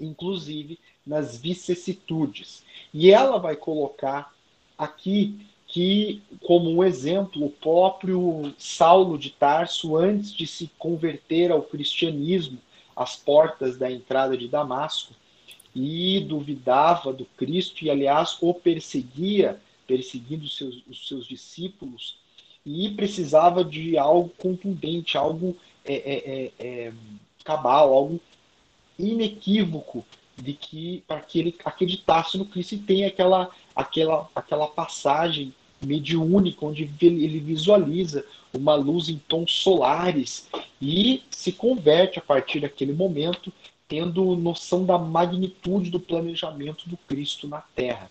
inclusive 0.00 0.78
nas 1.06 1.36
vicissitudes. 1.36 2.62
E 2.92 3.10
ela 3.10 3.38
vai 3.38 3.56
colocar 3.56 4.32
aqui 4.76 5.46
que, 5.66 6.20
como 6.42 6.70
um 6.70 6.82
exemplo, 6.82 7.46
o 7.46 7.50
próprio 7.50 8.52
Saulo 8.58 9.16
de 9.16 9.30
Tarso, 9.30 9.96
antes 9.96 10.32
de 10.32 10.46
se 10.46 10.68
converter 10.78 11.52
ao 11.52 11.62
cristianismo, 11.62 12.58
às 12.96 13.14
portas 13.16 13.78
da 13.78 13.90
entrada 13.90 14.36
de 14.36 14.48
Damasco, 14.48 15.14
e 15.74 16.20
duvidava 16.20 17.12
do 17.12 17.24
Cristo, 17.36 17.84
e 17.84 17.90
aliás 17.90 18.36
o 18.40 18.52
perseguia, 18.52 19.60
perseguindo 19.86 20.48
seus, 20.48 20.82
os 20.88 21.06
seus 21.06 21.26
discípulos, 21.26 22.16
e 22.66 22.90
precisava 22.90 23.64
de 23.64 23.96
algo 23.96 24.28
contundente, 24.36 25.16
algo 25.16 25.56
é, 25.84 25.94
é, 25.94 26.52
é, 26.58 26.86
é 26.88 26.92
cabal, 27.44 27.92
algo 27.92 28.20
inequívoco 29.08 30.04
de 30.36 30.52
que 30.52 31.02
para 31.06 31.20
que 31.20 31.38
ele 31.38 31.56
acreditasse 31.64 32.38
no 32.38 32.44
Cristo 32.44 32.74
e 32.74 32.78
tem 32.78 33.04
aquela 33.04 33.50
aquela 33.74 34.28
aquela 34.34 34.66
passagem 34.66 35.52
mediúnica 35.82 36.64
onde 36.64 36.90
ele 37.00 37.40
visualiza 37.40 38.24
uma 38.52 38.74
luz 38.74 39.08
em 39.08 39.16
tons 39.16 39.52
solares 39.52 40.48
e 40.80 41.22
se 41.30 41.52
converte 41.52 42.18
a 42.18 42.22
partir 42.22 42.60
daquele 42.60 42.92
momento 42.92 43.52
tendo 43.90 44.36
noção 44.36 44.84
da 44.84 44.96
magnitude 44.96 45.90
do 45.90 45.98
planejamento 45.98 46.88
do 46.88 46.96
Cristo 46.96 47.48
na 47.48 47.60
Terra. 47.74 48.08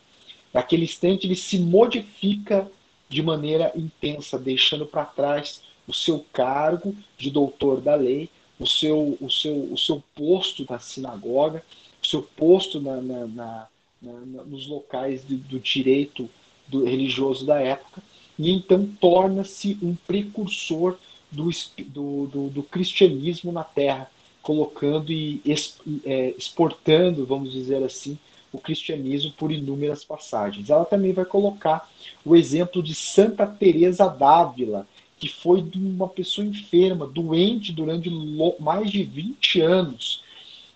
Naquele 0.53 0.83
instante 0.83 1.25
ele 1.25 1.37
se 1.37 1.57
modifica 1.57 2.69
de 3.07 3.23
maneira 3.23 3.71
intensa, 3.73 4.37
deixando 4.37 4.85
para 4.85 5.05
trás 5.05 5.61
o 5.87 5.93
seu 5.93 6.25
cargo 6.33 6.93
de 7.17 7.31
doutor 7.31 7.79
da 7.79 7.95
lei, 7.95 8.29
o 8.59 8.67
seu, 8.67 9.17
o 9.21 9.31
seu, 9.31 9.71
o 9.71 9.77
seu 9.77 10.03
posto 10.13 10.65
na 10.69 10.77
sinagoga, 10.79 11.63
seu 12.03 12.21
posto 12.21 12.81
na, 12.81 13.01
na, 13.01 13.27
na, 13.27 13.67
nos 14.01 14.67
locais 14.67 15.25
de, 15.25 15.37
do 15.37 15.59
direito 15.59 16.29
do, 16.67 16.83
religioso 16.83 17.45
da 17.45 17.59
época, 17.59 18.03
e 18.37 18.51
então 18.51 18.85
torna-se 18.99 19.77
um 19.81 19.95
precursor 19.95 20.97
do, 21.31 21.49
do, 21.87 22.27
do, 22.27 22.49
do, 22.49 22.63
cristianismo 22.63 23.51
na 23.51 23.63
Terra, 23.63 24.09
colocando 24.41 25.11
e 25.11 25.41
é, 26.05 26.33
exportando, 26.37 27.25
vamos 27.25 27.51
dizer 27.51 27.83
assim, 27.83 28.17
o 28.51 28.57
cristianismo 28.57 29.31
por 29.33 29.51
inúmeras 29.51 30.03
passagens. 30.03 30.69
Ela 30.69 30.85
também 30.85 31.13
vai 31.13 31.25
colocar 31.25 31.89
o 32.25 32.35
exemplo 32.35 32.81
de 32.81 32.95
Santa 32.95 33.45
Teresa 33.45 34.07
d'Ávila, 34.07 34.87
que 35.19 35.27
foi 35.27 35.61
de 35.61 35.77
uma 35.77 36.07
pessoa 36.07 36.47
enferma, 36.47 37.05
doente 37.05 37.71
durante 37.73 38.09
mais 38.59 38.89
de 38.89 39.03
20 39.03 39.61
anos, 39.61 40.23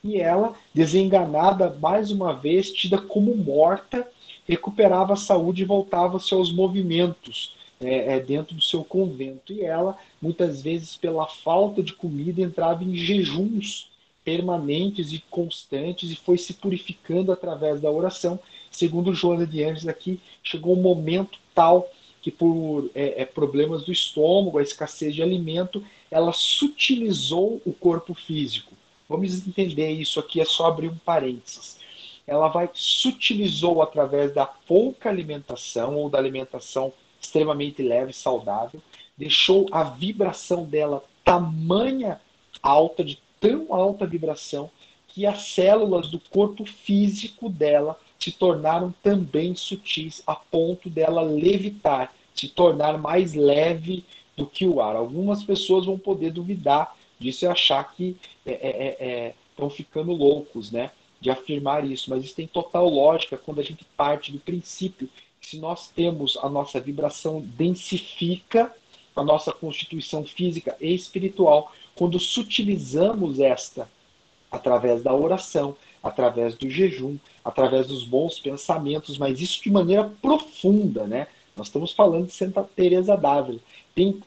e 0.03 0.19
ela, 0.19 0.53
desenganada 0.73 1.69
mais 1.79 2.11
uma 2.11 2.33
vez, 2.33 2.71
tida 2.71 2.97
como 2.97 3.35
morta, 3.37 4.05
recuperava 4.45 5.13
a 5.13 5.17
saúde 5.17 5.61
e 5.61 5.65
voltava 5.65 6.19
-se 6.19 6.33
aos 6.33 6.51
movimentos 6.51 7.55
é, 7.79 8.15
é, 8.15 8.19
dentro 8.19 8.53
do 8.53 8.61
seu 8.61 8.83
convento. 8.83 9.53
E 9.53 9.61
ela, 9.61 9.97
muitas 10.21 10.61
vezes, 10.61 10.97
pela 10.97 11.25
falta 11.25 11.81
de 11.81 11.93
comida, 11.93 12.41
entrava 12.41 12.83
em 12.83 12.95
jejuns 12.95 13.89
permanentes 14.25 15.11
e 15.11 15.23
constantes 15.29 16.11
e 16.11 16.15
foi 16.15 16.37
se 16.37 16.53
purificando 16.53 17.31
através 17.31 17.79
da 17.79 17.89
oração. 17.89 18.39
Segundo 18.71 19.13
Joana 19.13 19.47
de 19.47 19.63
Anjos 19.63 19.87
aqui, 19.87 20.19
chegou 20.41 20.77
um 20.77 20.81
momento 20.81 21.39
tal 21.53 21.89
que 22.23 22.31
por 22.31 22.89
é, 22.95 23.21
é, 23.21 23.25
problemas 23.25 23.83
do 23.83 23.91
estômago, 23.91 24.57
a 24.57 24.63
escassez 24.63 25.13
de 25.13 25.21
alimento, 25.21 25.83
ela 26.09 26.31
sutilizou 26.31 27.61
o 27.65 27.73
corpo 27.73 28.13
físico. 28.13 28.71
Vamos 29.09 29.45
entender 29.45 29.91
isso 29.91 30.21
aqui, 30.21 30.39
é 30.39 30.45
só 30.45 30.67
abrir 30.67 30.87
um 30.87 30.95
parênteses. 30.95 31.77
Ela 32.25 32.47
vai 32.47 32.69
sutilizou 32.73 33.81
através 33.81 34.33
da 34.33 34.45
pouca 34.45 35.09
alimentação 35.09 35.95
ou 35.97 36.09
da 36.09 36.17
alimentação 36.17 36.93
extremamente 37.19 37.83
leve 37.83 38.11
e 38.11 38.15
saudável, 38.15 38.81
deixou 39.17 39.67
a 39.69 39.83
vibração 39.83 40.63
dela 40.63 41.03
tamanha 41.25 42.21
alta, 42.61 43.03
de 43.03 43.19
tão 43.39 43.73
alta 43.73 44.05
vibração, 44.05 44.71
que 45.09 45.25
as 45.25 45.43
células 45.49 46.07
do 46.07 46.19
corpo 46.19 46.65
físico 46.65 47.49
dela 47.49 47.99
se 48.23 48.31
tornaram 48.31 48.93
também 49.03 49.53
sutis 49.53 50.23
a 50.25 50.33
ponto 50.33 50.89
dela 50.89 51.21
levitar, 51.21 52.15
se 52.33 52.47
tornar 52.47 52.97
mais 52.97 53.33
leve 53.33 54.05
do 54.37 54.47
que 54.47 54.65
o 54.65 54.79
ar. 54.79 54.95
Algumas 54.95 55.43
pessoas 55.43 55.85
vão 55.85 55.99
poder 55.99 56.31
duvidar 56.31 56.95
disso 57.19 57.43
e 57.43 57.47
achar 57.49 57.93
que 57.93 58.15
estão 58.45 58.55
é, 58.55 59.33
é, 59.59 59.65
é, 59.65 59.69
ficando 59.69 60.13
loucos, 60.13 60.71
né? 60.71 60.91
De 61.19 61.29
afirmar 61.29 61.85
isso, 61.85 62.09
mas 62.09 62.23
isso 62.23 62.35
tem 62.35 62.47
total 62.47 62.87
lógica 62.87 63.37
quando 63.37 63.59
a 63.59 63.63
gente 63.63 63.83
parte 63.97 64.31
do 64.31 64.39
princípio 64.39 65.09
que 65.41 65.47
se 65.49 65.59
nós 65.59 65.89
temos 65.89 66.37
a 66.37 66.47
nossa 66.47 66.79
vibração 66.79 67.41
densifica 67.41 68.73
a 69.13 69.23
nossa 69.23 69.51
constituição 69.51 70.23
física 70.23 70.77
e 70.79 70.93
espiritual, 70.93 71.73
quando 71.93 72.17
sutilizamos 72.17 73.39
esta 73.39 73.87
através 74.49 75.03
da 75.03 75.13
oração, 75.13 75.75
através 76.03 76.55
do 76.55 76.69
jejum, 76.69 77.17
através 77.43 77.87
dos 77.87 78.03
bons 78.03 78.37
pensamentos, 78.39 79.17
mas 79.17 79.39
isso 79.39 79.63
de 79.63 79.71
maneira 79.71 80.11
profunda, 80.21 81.07
né? 81.07 81.27
Nós 81.55 81.67
estamos 81.67 81.93
falando 81.93 82.27
de 82.27 82.33
Santa 82.33 82.63
Teresa 82.75 83.15
d'Ávila. 83.15 83.59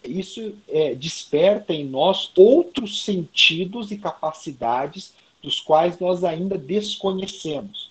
Isso 0.04 0.54
é, 0.68 0.95
desperta 0.95 1.75
em 1.75 1.85
nós 1.85 2.30
outros 2.37 3.04
sentidos 3.04 3.90
e 3.90 3.99
capacidades 3.99 5.12
dos 5.42 5.61
quais 5.61 5.99
nós 5.99 6.25
ainda 6.25 6.56
desconhecemos. 6.56 7.90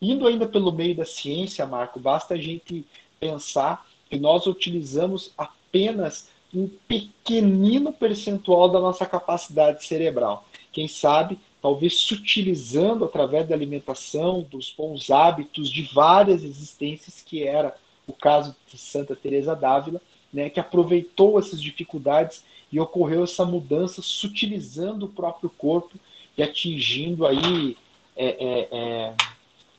Indo 0.00 0.26
ainda 0.26 0.46
pelo 0.46 0.70
meio 0.70 0.94
da 0.94 1.06
ciência, 1.06 1.66
Marco, 1.66 1.98
basta 1.98 2.34
a 2.34 2.38
gente 2.38 2.84
pensar 3.18 3.86
que 4.08 4.18
nós 4.18 4.46
utilizamos 4.46 5.32
apenas 5.36 6.28
um 6.54 6.68
pequenino 6.86 7.92
percentual 7.92 8.68
da 8.68 8.78
nossa 8.78 9.04
capacidade 9.06 9.84
cerebral. 9.84 10.46
Quem 10.70 10.86
sabe, 10.86 11.38
talvez 11.66 11.96
sutilizando 11.96 13.04
através 13.04 13.48
da 13.48 13.52
alimentação, 13.52 14.40
dos 14.48 14.70
bons 14.70 15.10
hábitos 15.10 15.68
de 15.68 15.82
várias 15.92 16.44
existências, 16.44 17.20
que 17.20 17.42
era 17.42 17.76
o 18.06 18.12
caso 18.12 18.54
de 18.70 18.78
Santa 18.78 19.16
Teresa 19.16 19.52
d'Ávila, 19.56 20.00
né, 20.32 20.48
que 20.48 20.60
aproveitou 20.60 21.40
essas 21.40 21.60
dificuldades 21.60 22.44
e 22.70 22.78
ocorreu 22.78 23.24
essa 23.24 23.44
mudança 23.44 24.00
sutilizando 24.00 25.06
o 25.06 25.08
próprio 25.08 25.50
corpo 25.50 25.98
e 26.38 26.42
atingindo 26.44 27.26
aí 27.26 27.76
é, 28.14 28.26
é, 28.28 28.68
é, 28.70 29.14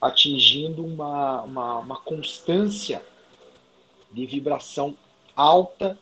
atingindo 0.01 0.86
uma, 0.86 1.44
uma, 1.44 1.79
uma 1.79 1.96
constância 2.01 3.01
de 4.12 4.25
vibração 4.25 4.94
alta, 5.34 5.98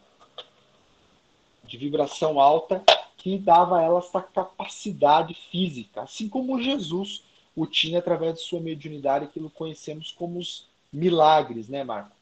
de 1.64 1.78
vibração 1.78 2.40
alta, 2.40 2.84
que 3.26 3.40
dava 3.40 3.80
a 3.80 3.82
ela 3.82 3.98
essa 3.98 4.22
capacidade 4.22 5.36
física, 5.50 6.04
assim 6.04 6.30
como 6.30 6.62
Jesus 6.62 7.24
o 7.56 7.66
tinha 7.66 7.98
através 7.98 8.36
de 8.36 8.42
sua 8.42 8.62
mediunidade, 8.62 9.30
que 9.30 9.40
conhecemos 9.50 10.12
como 10.12 10.38
os 10.38 10.70
milagres, 10.94 11.68
né, 11.68 11.84
Marco? 11.84 12.16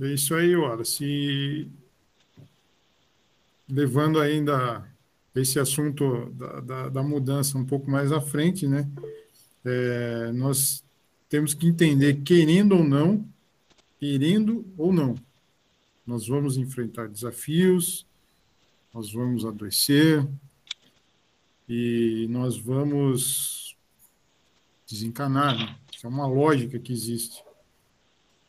É 0.00 0.08
isso 0.08 0.34
aí, 0.34 0.56
Se 0.84 1.70
Levando 3.68 4.20
ainda 4.20 4.84
esse 5.32 5.60
assunto 5.60 6.28
da, 6.30 6.60
da, 6.60 6.88
da, 6.88 7.02
mudança 7.04 7.56
um 7.56 7.64
pouco 7.64 7.88
mais 7.88 8.10
à 8.10 8.20
frente, 8.20 8.66
né? 8.66 8.90
É, 9.64 10.32
nós 10.32 10.82
temos 11.28 11.54
que 11.54 11.68
entender, 11.68 12.22
querendo 12.22 12.74
ou 12.76 12.82
não, 12.82 13.24
querendo 14.00 14.66
ou 14.76 14.92
não, 14.92 15.14
nós 16.06 16.28
vamos 16.28 16.56
enfrentar 16.56 17.08
desafios, 17.08 18.06
nós 18.94 19.12
vamos 19.12 19.44
adoecer 19.44 20.26
e 21.68 22.26
nós 22.30 22.56
vamos 22.56 23.76
desencanar. 24.88 25.58
Né? 25.58 25.76
Isso 25.92 26.06
é 26.06 26.08
uma 26.08 26.26
lógica 26.26 26.78
que 26.78 26.92
existe. 26.92 27.44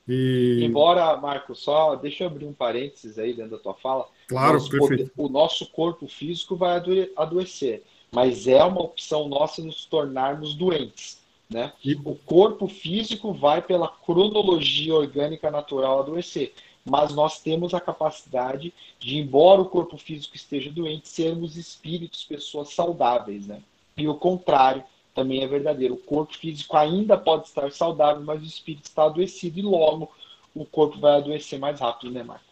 E... 0.07 0.61
Embora, 0.63 1.17
Marco, 1.17 1.53
só 1.53 1.95
deixa 1.95 2.23
eu 2.23 2.27
abrir 2.27 2.45
um 2.45 2.53
parênteses 2.53 3.17
aí 3.17 3.33
dentro 3.33 3.51
da 3.51 3.57
tua 3.57 3.73
fala. 3.73 4.07
Claro, 4.27 4.53
nosso 4.53 4.69
perfeito. 4.69 5.11
o 5.17 5.27
nosso 5.27 5.69
corpo 5.71 6.07
físico 6.07 6.55
vai 6.55 6.79
adoecer, 7.15 7.83
mas 8.11 8.47
é 8.47 8.63
uma 8.63 8.81
opção 8.81 9.27
nossa 9.27 9.61
nos 9.61 9.85
tornarmos 9.85 10.53
doentes. 10.53 11.19
Né? 11.49 11.73
E... 11.83 11.95
O 12.05 12.15
corpo 12.15 12.67
físico 12.67 13.33
vai 13.33 13.61
pela 13.61 13.87
cronologia 13.89 14.93
orgânica 14.95 15.51
natural 15.51 15.99
adoecer, 15.99 16.53
mas 16.89 17.13
nós 17.13 17.39
temos 17.41 17.73
a 17.73 17.79
capacidade 17.79 18.73
de, 18.99 19.17
embora 19.17 19.61
o 19.61 19.69
corpo 19.69 19.97
físico 19.97 20.35
esteja 20.35 20.71
doente, 20.71 21.07
sermos 21.07 21.57
espíritos, 21.57 22.23
pessoas 22.23 22.73
saudáveis. 22.73 23.47
Né? 23.47 23.61
E 23.95 24.07
o 24.07 24.15
contrário, 24.15 24.83
também 25.17 25.43
é 25.43 25.47
verdadeiro. 25.47 25.95
O 25.95 25.97
corpo 25.97 26.37
físico 26.37 26.77
ainda 26.77 27.17
pode 27.17 27.47
estar 27.47 27.71
saudável, 27.71 28.23
mas 28.23 28.41
o 28.41 28.45
espírito 28.45 28.85
está 28.85 29.05
adoecido 29.05 29.57
e 29.57 29.63
logo 29.63 30.11
o 30.53 30.63
corpo 30.63 30.99
vai 30.99 31.17
adoecer 31.17 31.57
mais 31.57 31.79
rápido, 31.79 32.11
né, 32.11 32.23
Marco? 32.23 32.45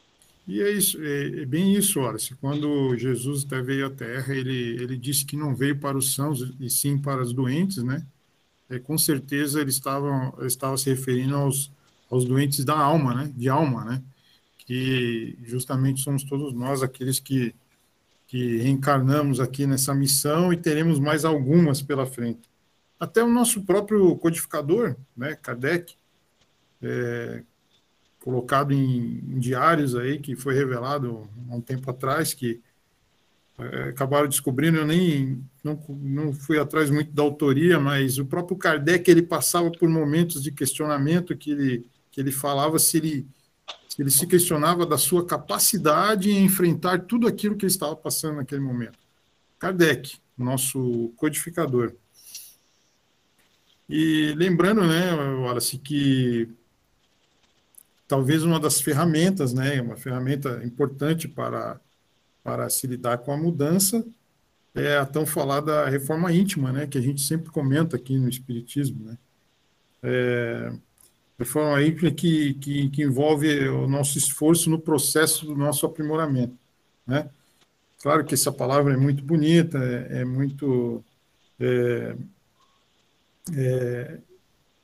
E 0.47 0.61
é 0.61 0.71
isso, 0.71 1.01
é, 1.01 1.41
é 1.41 1.45
bem 1.45 1.73
isso, 1.73 1.99
Horace. 1.99 2.35
Quando 2.35 2.95
Jesus 2.97 3.45
até 3.45 3.61
veio 3.61 3.87
à 3.87 3.89
Terra, 3.89 4.35
ele, 4.35 4.81
ele 4.81 4.97
disse 4.97 5.25
que 5.25 5.35
não 5.35 5.55
veio 5.55 5.79
para 5.79 5.97
os 5.97 6.13
sãos 6.13 6.39
e 6.59 6.69
sim 6.69 6.97
para 6.97 7.21
os 7.21 7.33
doentes, 7.33 7.83
né? 7.83 8.05
É, 8.69 8.79
com 8.79 8.97
certeza 8.97 9.61
ele 9.61 9.69
estava, 9.69 10.33
estava 10.45 10.75
se 10.77 10.89
referindo 10.89 11.35
aos, 11.35 11.71
aos 12.09 12.25
doentes 12.25 12.63
da 12.63 12.77
alma, 12.77 13.13
né? 13.13 13.33
De 13.35 13.49
alma, 13.49 13.85
né? 13.85 14.03
Que 14.65 15.37
justamente 15.43 16.01
somos 16.01 16.23
todos 16.23 16.53
nós 16.53 16.81
aqueles 16.81 17.19
que, 17.19 17.53
que 18.27 18.57
reencarnamos 18.57 19.39
aqui 19.39 19.67
nessa 19.67 19.93
missão 19.93 20.51
e 20.51 20.57
teremos 20.57 20.99
mais 20.99 21.23
algumas 21.23 21.81
pela 21.81 22.05
frente. 22.05 22.49
Até 22.99 23.23
o 23.23 23.27
nosso 23.27 23.63
próprio 23.63 24.15
codificador, 24.15 24.95
né, 25.15 25.35
Kardec, 25.35 25.95
é, 26.81 27.43
colocado 28.19 28.73
em, 28.73 29.23
em, 29.27 29.39
diários 29.39 29.95
aí, 29.95 30.17
que 30.17 30.35
foi 30.35 30.55
revelado 30.55 31.29
há 31.49 31.55
um 31.55 31.61
tempo 31.61 31.89
atrás, 31.91 32.33
que 32.33 32.61
é, 33.57 33.89
acabaram 33.89 34.27
descobrindo, 34.27 34.77
eu 34.77 34.85
nem 34.85 35.43
não, 35.63 35.79
não 35.89 36.33
fui 36.33 36.59
atrás 36.59 36.89
muito 36.89 37.11
da 37.11 37.21
autoria, 37.21 37.79
mas 37.79 38.17
o 38.17 38.25
próprio 38.25 38.57
Kardec, 38.57 39.09
ele 39.09 39.21
passava 39.21 39.71
por 39.71 39.87
momentos 39.89 40.41
de 40.41 40.51
questionamento 40.51 41.37
que 41.37 41.51
ele, 41.51 41.85
que 42.11 42.19
ele 42.19 42.31
falava 42.31 42.79
se 42.79 42.97
ele, 42.97 43.27
ele 43.97 44.11
se 44.11 44.27
questionava 44.27 44.85
da 44.85 44.97
sua 44.97 45.25
capacidade 45.25 46.29
em 46.29 46.43
enfrentar 46.43 47.01
tudo 47.01 47.27
aquilo 47.27 47.55
que 47.55 47.65
ele 47.65 47.71
estava 47.71 47.95
passando 47.95 48.37
naquele 48.37 48.61
momento. 48.61 48.99
Kardec, 49.57 50.17
nosso 50.37 51.13
codificador. 51.15 51.93
E 53.87 54.33
lembrando, 54.35 54.85
né, 54.85 55.13
Wallace, 55.13 55.77
que 55.77 56.49
talvez 58.07 58.43
uma 58.43 58.59
das 58.59 58.81
ferramentas, 58.81 59.53
né, 59.53 59.81
uma 59.81 59.95
ferramenta 59.95 60.61
importante 60.63 61.27
para, 61.27 61.79
para 62.43 62.69
se 62.69 62.87
lidar 62.87 63.19
com 63.19 63.31
a 63.31 63.37
mudança 63.37 64.05
é 64.73 64.97
a 64.97 65.05
tão 65.05 65.25
falada 65.25 65.87
reforma 65.87 66.33
íntima, 66.33 66.71
né, 66.71 66.85
que 66.85 66.97
a 66.97 67.01
gente 67.01 67.21
sempre 67.21 67.49
comenta 67.49 67.95
aqui 67.95 68.17
no 68.17 68.27
Espiritismo, 68.27 69.05
né. 69.05 69.17
É, 70.03 70.73
reforma 71.37 71.81
íntima 71.83 72.11
que, 72.11 72.53
que, 72.55 72.89
que, 72.89 73.03
envolve 73.03 73.67
o 73.69 73.87
nosso 73.87 74.17
esforço 74.17 74.69
no 74.69 74.79
processo 74.79 75.45
do 75.45 75.55
nosso 75.55 75.85
aprimoramento, 75.85 76.57
né. 77.05 77.29
Claro 78.01 78.23
que 78.23 78.35
essa 78.35 78.51
palavra 78.51 78.93
é 78.93 78.97
muito 78.97 79.23
bonita, 79.23 79.77
é, 79.79 80.21
é 80.21 80.25
muito... 80.25 81.03
É, 81.59 82.15
é, 83.53 84.19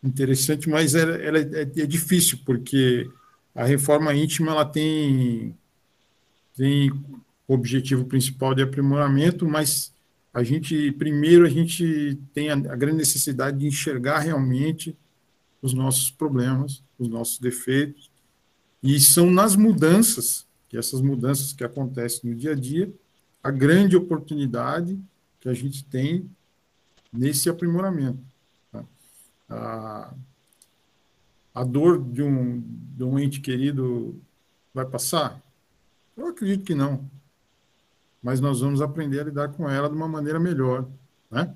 interessante, 0.03 0.69
mas 0.69 0.95
ela, 0.95 1.15
ela 1.15 1.37
é, 1.37 1.61
é, 1.61 1.85
difícil, 1.85 2.39
porque 2.45 3.09
a 3.53 3.65
reforma 3.65 4.13
íntima 4.13 4.51
ela 4.51 4.65
tem, 4.65 5.55
tem 6.55 6.91
o 7.47 7.53
objetivo 7.53 8.05
principal 8.05 8.55
de 8.55 8.63
aprimoramento, 8.63 9.47
mas 9.47 9.93
a 10.33 10.43
gente, 10.43 10.91
primeiro, 10.93 11.45
a 11.45 11.49
gente 11.49 12.17
tem 12.33 12.49
a, 12.49 12.53
a 12.53 12.75
grande 12.75 12.97
necessidade 12.97 13.59
de 13.59 13.67
enxergar 13.67 14.19
realmente 14.19 14.97
os 15.61 15.73
nossos 15.73 16.09
problemas, 16.09 16.83
os 16.97 17.07
nossos 17.07 17.37
defeitos, 17.37 18.09
e 18.81 18.99
são 18.99 19.29
nas 19.29 19.55
mudanças, 19.55 20.45
que 20.67 20.77
essas 20.77 21.01
mudanças 21.01 21.53
que 21.53 21.63
acontecem 21.63 22.29
no 22.29 22.35
dia 22.35 22.51
a 22.51 22.55
dia, 22.55 22.91
a 23.43 23.51
grande 23.51 23.95
oportunidade 23.95 24.99
que 25.39 25.49
a 25.49 25.53
gente 25.53 25.83
tem 25.85 26.29
nesse 27.11 27.49
aprimoramento 27.49 28.31
a, 29.51 30.13
a 31.53 31.63
dor 31.63 32.01
de 32.01 32.23
um, 32.23 32.61
de 32.95 33.03
um 33.03 33.19
ente 33.19 33.41
querido 33.41 34.19
vai 34.73 34.85
passar? 34.85 35.41
Eu 36.15 36.27
acredito 36.27 36.63
que 36.63 36.73
não. 36.73 37.09
Mas 38.23 38.39
nós 38.39 38.61
vamos 38.61 38.81
aprender 38.81 39.19
a 39.19 39.23
lidar 39.25 39.49
com 39.49 39.69
ela 39.69 39.89
de 39.89 39.95
uma 39.95 40.07
maneira 40.07 40.39
melhor, 40.39 40.87
né? 41.29 41.55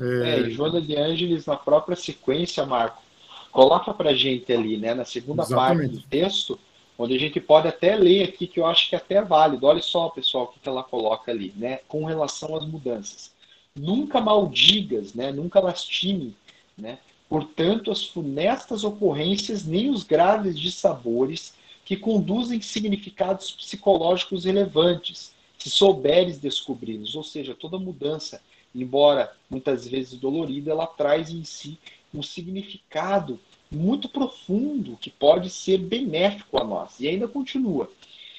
É, 0.00 0.40
é 0.40 0.50
Joana 0.50 0.80
de 0.80 0.96
Ângeles, 0.96 1.46
na 1.46 1.56
própria 1.56 1.96
sequência, 1.96 2.64
Marco, 2.64 3.02
coloca 3.50 3.92
para 3.92 4.14
gente 4.14 4.52
ali, 4.52 4.76
né, 4.76 4.94
na 4.94 5.04
segunda 5.04 5.42
Exatamente. 5.42 5.88
parte 5.88 5.96
do 5.96 6.08
texto, 6.08 6.58
onde 6.98 7.14
a 7.14 7.18
gente 7.18 7.40
pode 7.40 7.66
até 7.66 7.96
ler 7.96 8.24
aqui, 8.24 8.46
que 8.46 8.60
eu 8.60 8.66
acho 8.66 8.88
que 8.88 8.94
é 8.94 8.98
até 8.98 9.14
é 9.16 9.22
válido. 9.22 9.66
Olha 9.66 9.82
só, 9.82 10.08
pessoal, 10.10 10.44
o 10.44 10.60
que 10.60 10.68
ela 10.68 10.82
coloca 10.82 11.30
ali, 11.30 11.52
né? 11.56 11.80
Com 11.88 12.04
relação 12.04 12.54
às 12.54 12.66
mudanças. 12.66 13.32
Nunca 13.74 14.20
maldigas, 14.20 15.14
né? 15.14 15.32
Nunca 15.32 15.60
lastime, 15.60 16.36
né? 16.76 16.98
Portanto, 17.26 17.90
as 17.90 18.04
funestas 18.04 18.84
ocorrências 18.84 19.64
nem 19.64 19.88
os 19.88 20.02
graves 20.02 20.58
dissabores 20.58 21.54
que 21.84 21.96
conduzem 21.96 22.60
significados 22.60 23.52
psicológicos 23.52 24.44
relevantes, 24.44 25.32
se 25.56 25.70
souberes 25.70 26.38
descobri-los. 26.38 27.14
Ou 27.14 27.24
seja, 27.24 27.54
toda 27.54 27.78
mudança, 27.78 28.42
embora 28.74 29.32
muitas 29.48 29.86
vezes 29.86 30.18
dolorida, 30.18 30.70
ela 30.70 30.86
traz 30.86 31.30
em 31.30 31.44
si 31.44 31.78
um 32.12 32.22
significado 32.22 33.38
muito 33.70 34.08
profundo 34.08 34.98
que 35.00 35.10
pode 35.10 35.48
ser 35.48 35.78
benéfico 35.78 36.58
a 36.58 36.64
nós. 36.64 36.98
E 36.98 37.08
ainda 37.08 37.28
continua. 37.28 37.90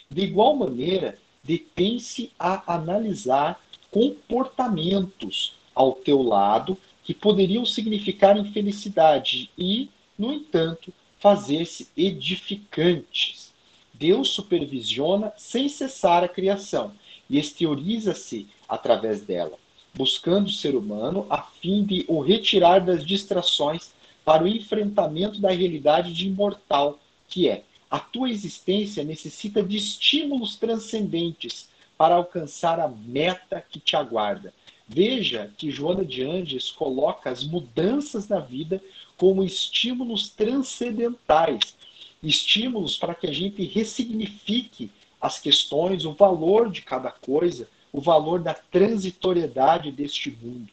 De 0.10 0.22
igual 0.22 0.56
maneira, 0.56 1.18
detém-se 1.44 2.32
a 2.38 2.76
analisar 2.76 3.60
comportamentos 3.90 5.56
ao 5.74 5.94
teu 5.94 6.22
lado 6.22 6.78
que 7.04 7.14
poderiam 7.14 7.66
significar 7.66 8.38
infelicidade 8.38 9.50
e, 9.58 9.90
no 10.18 10.34
entanto, 10.34 10.94
fazer-se 11.20 11.88
edificantes. 11.96 13.52
Deus 13.94 14.30
supervisiona 14.30 15.32
sem 15.38 15.70
cessar 15.70 16.24
a 16.24 16.28
criação 16.28 16.94
e 17.30 17.38
exterioriza-se 17.38 18.48
através 18.68 19.22
dela, 19.22 19.58
buscando 19.94 20.48
o 20.48 20.52
ser 20.52 20.76
humano 20.76 21.26
a 21.30 21.42
fim 21.42 21.84
de 21.84 22.06
o 22.08 22.22
retirar 22.22 22.80
das 22.80 23.06
distrações 23.06 23.92
para 24.24 24.44
o 24.44 24.48
enfrentamento 24.48 25.40
da 25.40 25.50
realidade 25.50 26.14
de 26.14 26.28
imortal 26.28 27.00
que 27.28 27.50
é. 27.50 27.64
A 27.90 28.00
tua 28.00 28.30
existência 28.30 29.04
necessita 29.04 29.62
de 29.62 29.78
estímulos 29.78 30.56
transcendentes 30.56 31.70
para 31.98 32.16
alcançar 32.16 32.80
a 32.80 32.88
meta 32.88 33.64
que 33.70 33.80
te 33.80 33.96
aguarda. 33.96 34.54
Veja 34.88 35.52
que 35.58 35.72
Joana 35.72 36.04
de 36.04 36.24
Anges 36.24 36.72
coloca 36.72 37.30
as 37.30 37.44
mudanças 37.44 38.28
na 38.28 38.40
vida 38.40 38.82
como 39.18 39.44
estímulos 39.44 40.30
transcendentais, 40.30 41.76
estímulos 42.24 42.98
para 42.98 43.16
que 43.16 43.28
a 43.28 43.34
gente 43.34 43.64
ressignifique 43.66 44.90
as 45.20 45.40
questões, 45.40 46.06
o 46.06 46.14
valor 46.14 46.72
de 46.72 46.82
cada 46.82 47.12
coisa, 47.12 47.70
o 47.92 48.00
valor 48.00 48.42
da 48.42 48.54
transitoriedade 48.54 49.92
deste 49.92 50.32
mundo. 50.32 50.72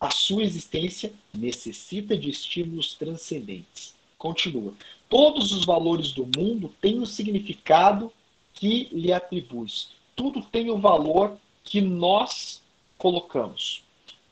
A 0.00 0.10
sua 0.10 0.42
existência 0.42 1.12
necessita 1.34 2.16
de 2.16 2.30
estímulos 2.30 2.94
transcendentes. 2.94 3.94
Continua. 4.16 4.74
Todos 5.08 5.52
os 5.52 5.64
valores 5.64 6.12
do 6.12 6.28
mundo 6.36 6.72
têm 6.80 7.00
o 7.00 7.06
significado 7.06 8.12
que 8.52 8.88
lhe 8.92 9.12
atribui. 9.12 9.68
Tudo 10.14 10.42
tem 10.42 10.70
o 10.70 10.78
valor 10.78 11.36
que 11.64 11.80
nós 11.80 12.62
colocamos. 12.96 13.82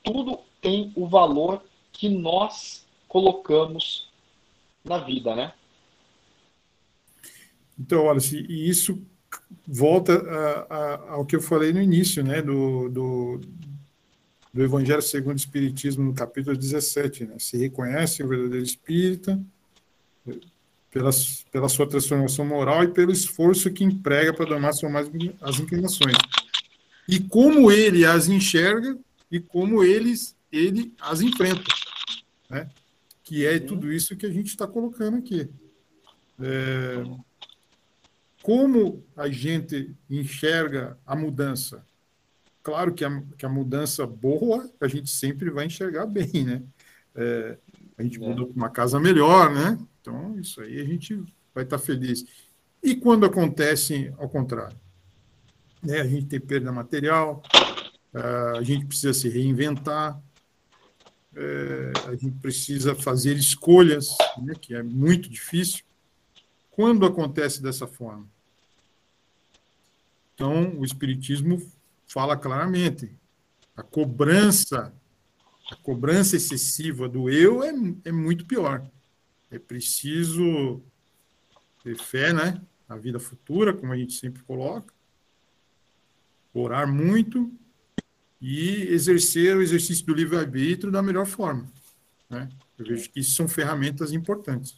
Tudo 0.03 0.41
tem 0.61 0.93
o 0.97 1.07
valor 1.07 1.63
que 1.93 2.09
nós 2.09 2.85
colocamos 3.09 4.09
na 4.85 4.99
vida, 4.99 5.35
né? 5.35 5.53
Então, 7.79 8.07
olha, 8.07 8.19
e 8.49 8.69
isso 8.69 9.01
volta 9.67 10.13
a, 10.15 10.75
a, 10.75 11.11
ao 11.13 11.27
que 11.27 11.37
eu 11.37 11.43
falei 11.43 11.73
no 11.73 11.81
início, 11.81 12.23
né, 12.23 12.41
do, 12.41 12.89
do, 12.89 13.41
do 14.53 14.63
Evangelho 14.63 15.03
segundo 15.03 15.35
o 15.35 15.37
Espiritismo, 15.37 16.05
no 16.05 16.15
capítulo 16.15 16.57
17. 16.57 17.25
Né? 17.25 17.37
Se 17.39 17.57
reconhece 17.57 18.23
o 18.23 18.29
verdadeiro 18.29 18.65
espírita 18.65 19.41
pela, 20.91 21.11
pela 21.53 21.69
sua 21.69 21.87
transformação 21.87 22.45
moral 22.45 22.85
e 22.85 22.89
pelo 22.89 23.13
esforço 23.13 23.71
que 23.71 23.85
emprega 23.85 24.33
para 24.33 24.47
domar 24.47 24.73
mais 24.91 25.11
as 25.43 25.61
inclinações. 25.61 26.17
E 27.09 27.21
como 27.21 27.71
ele 27.71 28.05
as 28.05 28.29
enxerga 28.29 28.97
e 29.31 29.39
como 29.39 29.85
eles, 29.85 30.35
ele 30.51 30.95
as 31.01 31.21
enfrenta. 31.21 31.65
Né? 32.49 32.69
Que 33.23 33.45
é 33.45 33.59
tudo 33.59 33.93
isso 33.93 34.17
que 34.17 34.27
a 34.27 34.31
gente 34.31 34.49
está 34.49 34.67
colocando 34.67 35.19
aqui. 35.19 35.49
É, 36.41 37.05
como 38.47 39.05
a 39.17 39.29
gente 39.29 39.93
enxerga 40.09 40.97
a 41.05 41.17
mudança 41.17 41.85
Claro 42.67 42.93
que 42.93 43.05
a, 43.05 43.23
que 43.39 43.47
a 43.47 43.49
mudança 43.49 44.05
boa 44.05 44.69
a 44.81 44.89
gente 44.89 45.09
sempre 45.09 45.51
vai 45.51 45.67
enxergar 45.67 46.05
bem, 46.05 46.45
né? 46.45 46.63
É, 47.15 47.59
a 47.97 48.03
gente 48.03 48.21
é. 48.21 48.29
mudou 48.29 48.49
para 48.49 48.57
uma 48.57 48.69
casa 48.69 48.99
melhor, 48.99 49.55
né? 49.55 49.79
Então, 50.01 50.37
isso 50.41 50.61
aí 50.61 50.81
a 50.81 50.85
gente 50.85 51.23
vai 51.55 51.63
estar 51.63 51.79
feliz. 51.79 52.25
E 52.83 52.97
quando 52.97 53.25
acontece 53.25 54.13
ao 54.19 54.29
contrário? 54.29 54.77
Né? 55.81 56.01
A 56.01 56.09
gente 56.09 56.27
tem 56.27 56.41
perda 56.41 56.73
material, 56.73 57.41
a 58.57 58.63
gente 58.63 58.85
precisa 58.85 59.15
se 59.15 59.29
reinventar, 59.29 60.21
é, 61.37 61.93
a 62.09 62.17
gente 62.17 62.37
precisa 62.41 62.97
fazer 62.97 63.37
escolhas, 63.37 64.09
né? 64.43 64.55
que 64.61 64.75
é 64.75 64.83
muito 64.83 65.31
difícil. 65.31 65.85
Quando 66.69 67.07
acontece 67.07 67.63
dessa 67.63 67.87
forma? 67.87 68.29
Então, 70.37 70.79
o 70.79 70.85
Espiritismo 70.85 71.67
fala 72.07 72.37
claramente. 72.37 73.11
A 73.75 73.83
cobrança, 73.83 74.95
a 75.71 75.77
cobrança 75.77 76.37
excessiva 76.37 77.09
do 77.09 77.31
eu 77.31 77.65
é, 77.65 77.73
é 78.05 78.13
muito 78.13 78.45
pior. 78.45 78.87
É 79.51 79.59
preciso 79.59 80.83
ter 81.83 81.97
fé, 81.97 82.35
né? 82.35 82.61
Na 82.87 82.97
vida 82.97 83.19
futura, 83.19 83.73
como 83.73 83.95
a 83.95 83.97
gente 83.97 84.13
sempre 84.13 84.43
coloca. 84.43 84.93
Orar 86.53 86.87
muito 86.87 87.51
e 88.39 88.83
exercer 88.93 89.57
o 89.57 89.63
exercício 89.63 90.05
do 90.05 90.15
livre-arbítrio 90.15 90.93
da 90.93 91.03
melhor 91.03 91.25
forma. 91.25 91.67
Né? 92.29 92.47
Eu 92.79 92.85
vejo 92.85 93.09
que 93.11 93.21
isso 93.21 93.35
são 93.35 93.49
ferramentas 93.49 94.13
importantes. 94.13 94.77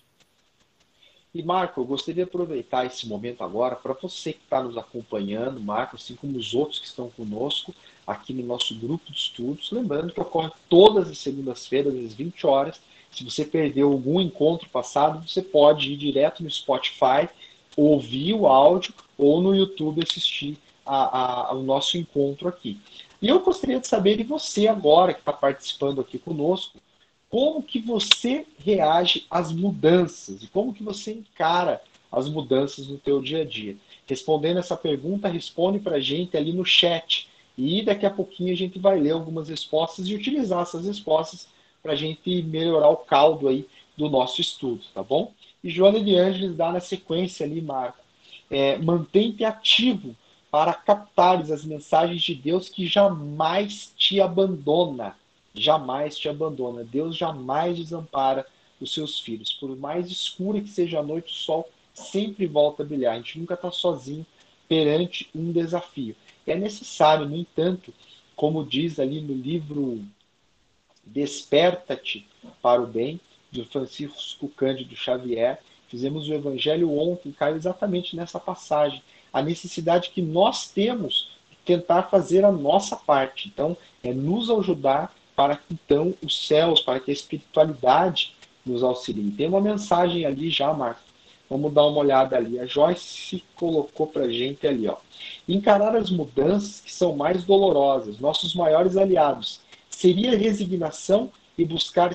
E, 1.35 1.43
Marco, 1.43 1.81
eu 1.81 1.85
gostaria 1.85 2.25
de 2.25 2.31
aproveitar 2.31 2.87
esse 2.87 3.07
momento 3.07 3.45
agora 3.45 3.77
para 3.77 3.93
você 3.93 4.33
que 4.33 4.43
está 4.43 4.63
nos 4.63 4.79
acompanhando, 4.79 5.61
Marco, 5.61 5.97
assim 5.97 6.15
como 6.15 6.39
os 6.39 6.55
outros 6.55 6.79
que 6.79 6.87
estão 6.87 7.11
conosco 7.11 7.75
aqui 8.07 8.33
no 8.33 8.47
nosso 8.47 8.75
grupo 8.75 9.13
de 9.13 9.19
estudos. 9.19 9.71
Lembrando 9.71 10.13
que 10.13 10.21
ocorre 10.21 10.51
todas 10.69 11.09
as 11.11 11.19
segundas-feiras, 11.19 11.95
às 11.95 12.15
20 12.15 12.47
horas. 12.47 12.81
Se 13.11 13.25
você 13.25 13.45
perdeu 13.45 13.93
algum 13.93 14.21
encontro 14.21 14.69
passado, 14.71 15.29
você 15.29 15.43
pode 15.43 15.93
ir 15.93 15.97
direto 15.97 16.43
no 16.43 16.51
Spotify, 16.51 17.29
ouvir 17.77 18.33
o 18.33 18.47
áudio 18.47 18.95
ou 19.17 19.43
no 19.43 19.55
YouTube 19.55 20.03
assistir 20.03 20.59
ao 20.85 21.63
nosso 21.63 21.99
encontro 21.99 22.49
aqui. 22.49 22.81
E 23.21 23.29
eu 23.29 23.41
gostaria 23.41 23.79
de 23.79 23.87
saber 23.87 24.17
de 24.17 24.25
você 24.25 24.67
agora 24.67 25.13
que 25.13 25.21
está 25.21 25.33
participando 25.33 26.01
aqui 26.01 26.19
conosco, 26.19 26.79
como 27.31 27.63
que 27.63 27.79
você 27.79 28.47
reage 28.59 29.27
às 29.31 29.53
mudanças 29.53 30.43
e 30.43 30.47
como 30.47 30.73
que 30.73 30.83
você 30.83 31.13
encara 31.13 31.83
as 32.11 32.29
mudanças 32.29 32.89
no 32.89 32.97
teu 32.97 33.21
dia 33.21 33.43
a 33.43 33.45
dia. 33.45 33.77
Respondendo 34.07 34.59
essa 34.59 34.77
pergunta, 34.77 35.29
responde 35.29 35.79
para 35.79 35.97
a 35.97 36.01
gente 36.01 36.37
ali 36.37 36.53
no 36.53 36.65
chat 36.65 37.29
e 37.57 37.83
daqui 37.83 38.07
a 38.07 38.11
pouquinho 38.11 38.53
a 38.53 38.57
gente 38.57 38.79
vai 38.79 38.99
ler 38.99 39.11
algumas 39.11 39.49
respostas 39.49 40.09
e 40.09 40.15
utilizar 40.15 40.63
essas 40.63 40.87
respostas 40.87 41.49
para 41.83 41.93
a 41.93 41.97
gente 41.97 42.43
melhorar 42.43 42.89
o 42.89 42.97
caldo 42.97 43.49
aí 43.49 43.67
do 43.97 44.09
nosso 44.09 44.41
estudo, 44.41 44.81
tá 44.95 45.03
bom? 45.03 45.33
E 45.63 45.69
Joana 45.69 46.01
de 46.01 46.15
Ângeles 46.17 46.57
dá 46.57 46.73
na 46.73 46.81
sequência 46.81 47.45
ali, 47.45 47.61
Marco, 47.61 47.99
é, 48.51 48.79
ativo 49.45 50.17
para 50.51 50.73
captares 50.73 51.51
as 51.51 51.65
mensagens 51.65 52.23
de 52.23 52.35
Deus 52.35 52.69
que 52.69 52.87
jamais 52.87 53.93
te 53.97 54.21
abandona 54.21 55.15
jamais 55.55 56.17
te 56.17 56.29
abandona. 56.29 56.85
Deus 56.85 57.17
jamais 57.17 57.77
desampara 57.79 58.47
os 58.81 58.93
seus 58.93 59.21
filhos. 59.21 59.53
Por 59.53 59.77
mais 59.77 60.11
escura 60.11 60.61
que 60.61 60.69
seja 60.69 61.01
a 61.01 61.03
noite, 61.03 61.33
o 61.33 61.37
sol 61.37 61.69
sempre 61.95 62.47
volta 62.47 62.83
a 62.83 62.87
brilhar. 62.87 63.15
A 63.15 63.17
gente 63.17 63.39
nunca 63.39 63.55
está 63.55 63.71
sozinho 63.71 64.25
perante 64.69 65.29
um 65.35 65.51
desafio. 65.51 66.15
É 66.47 66.55
necessário, 66.55 67.29
no 67.29 67.37
entanto, 67.37 67.93
como 68.37 68.65
diz 68.65 68.99
ali 68.99 69.21
no 69.21 69.35
livro 69.35 70.05
Desperta-te 71.05 72.29
para 72.61 72.83
o 72.83 72.87
Bem, 72.87 73.19
do 73.51 73.65
Francisco 73.65 74.47
Cândido 74.49 74.95
Xavier, 74.95 75.59
fizemos 75.89 76.29
o 76.29 76.35
Evangelho 76.35 76.93
ontem, 76.93 77.33
cai 77.33 77.55
exatamente 77.55 78.15
nessa 78.15 78.39
passagem. 78.39 79.03
A 79.33 79.41
necessidade 79.41 80.11
que 80.11 80.21
nós 80.21 80.71
temos 80.71 81.31
de 81.51 81.57
tentar 81.65 82.05
fazer 82.05 82.45
a 82.45 82.53
nossa 82.53 82.95
parte. 82.95 83.49
Então, 83.49 83.77
é 84.03 84.13
nos 84.13 84.51
ajudar 84.51 85.15
para 85.39 85.55
que 85.55 85.73
então 85.73 86.13
os 86.21 86.49
céus, 86.49 86.81
para 86.81 86.99
que 86.99 87.13
a 87.13 87.15
espiritualidade 87.15 88.35
nos 88.67 88.83
auxilie. 88.83 89.31
Tem 89.31 89.47
uma 89.47 89.61
mensagem 89.61 90.27
ali 90.27 90.51
já, 90.51 90.75
Marcos. 90.75 91.05
Vamos 91.49 91.73
dar 91.73 91.87
uma 91.87 92.01
olhada 92.01 92.37
ali. 92.37 92.59
A 92.59 92.67
Joyce 92.67 93.45
colocou 93.55 94.09
para 94.09 94.29
gente 94.29 94.67
ali, 94.67 94.89
ó. 94.89 94.97
Encarar 95.49 95.95
as 95.95 96.11
mudanças 96.11 96.81
que 96.81 96.93
são 96.93 97.15
mais 97.15 97.45
dolorosas, 97.45 98.19
nossos 98.19 98.53
maiores 98.53 98.97
aliados, 98.97 99.61
seria 99.89 100.37
resignação 100.37 101.31
e 101.57 101.65
buscar 101.65 102.13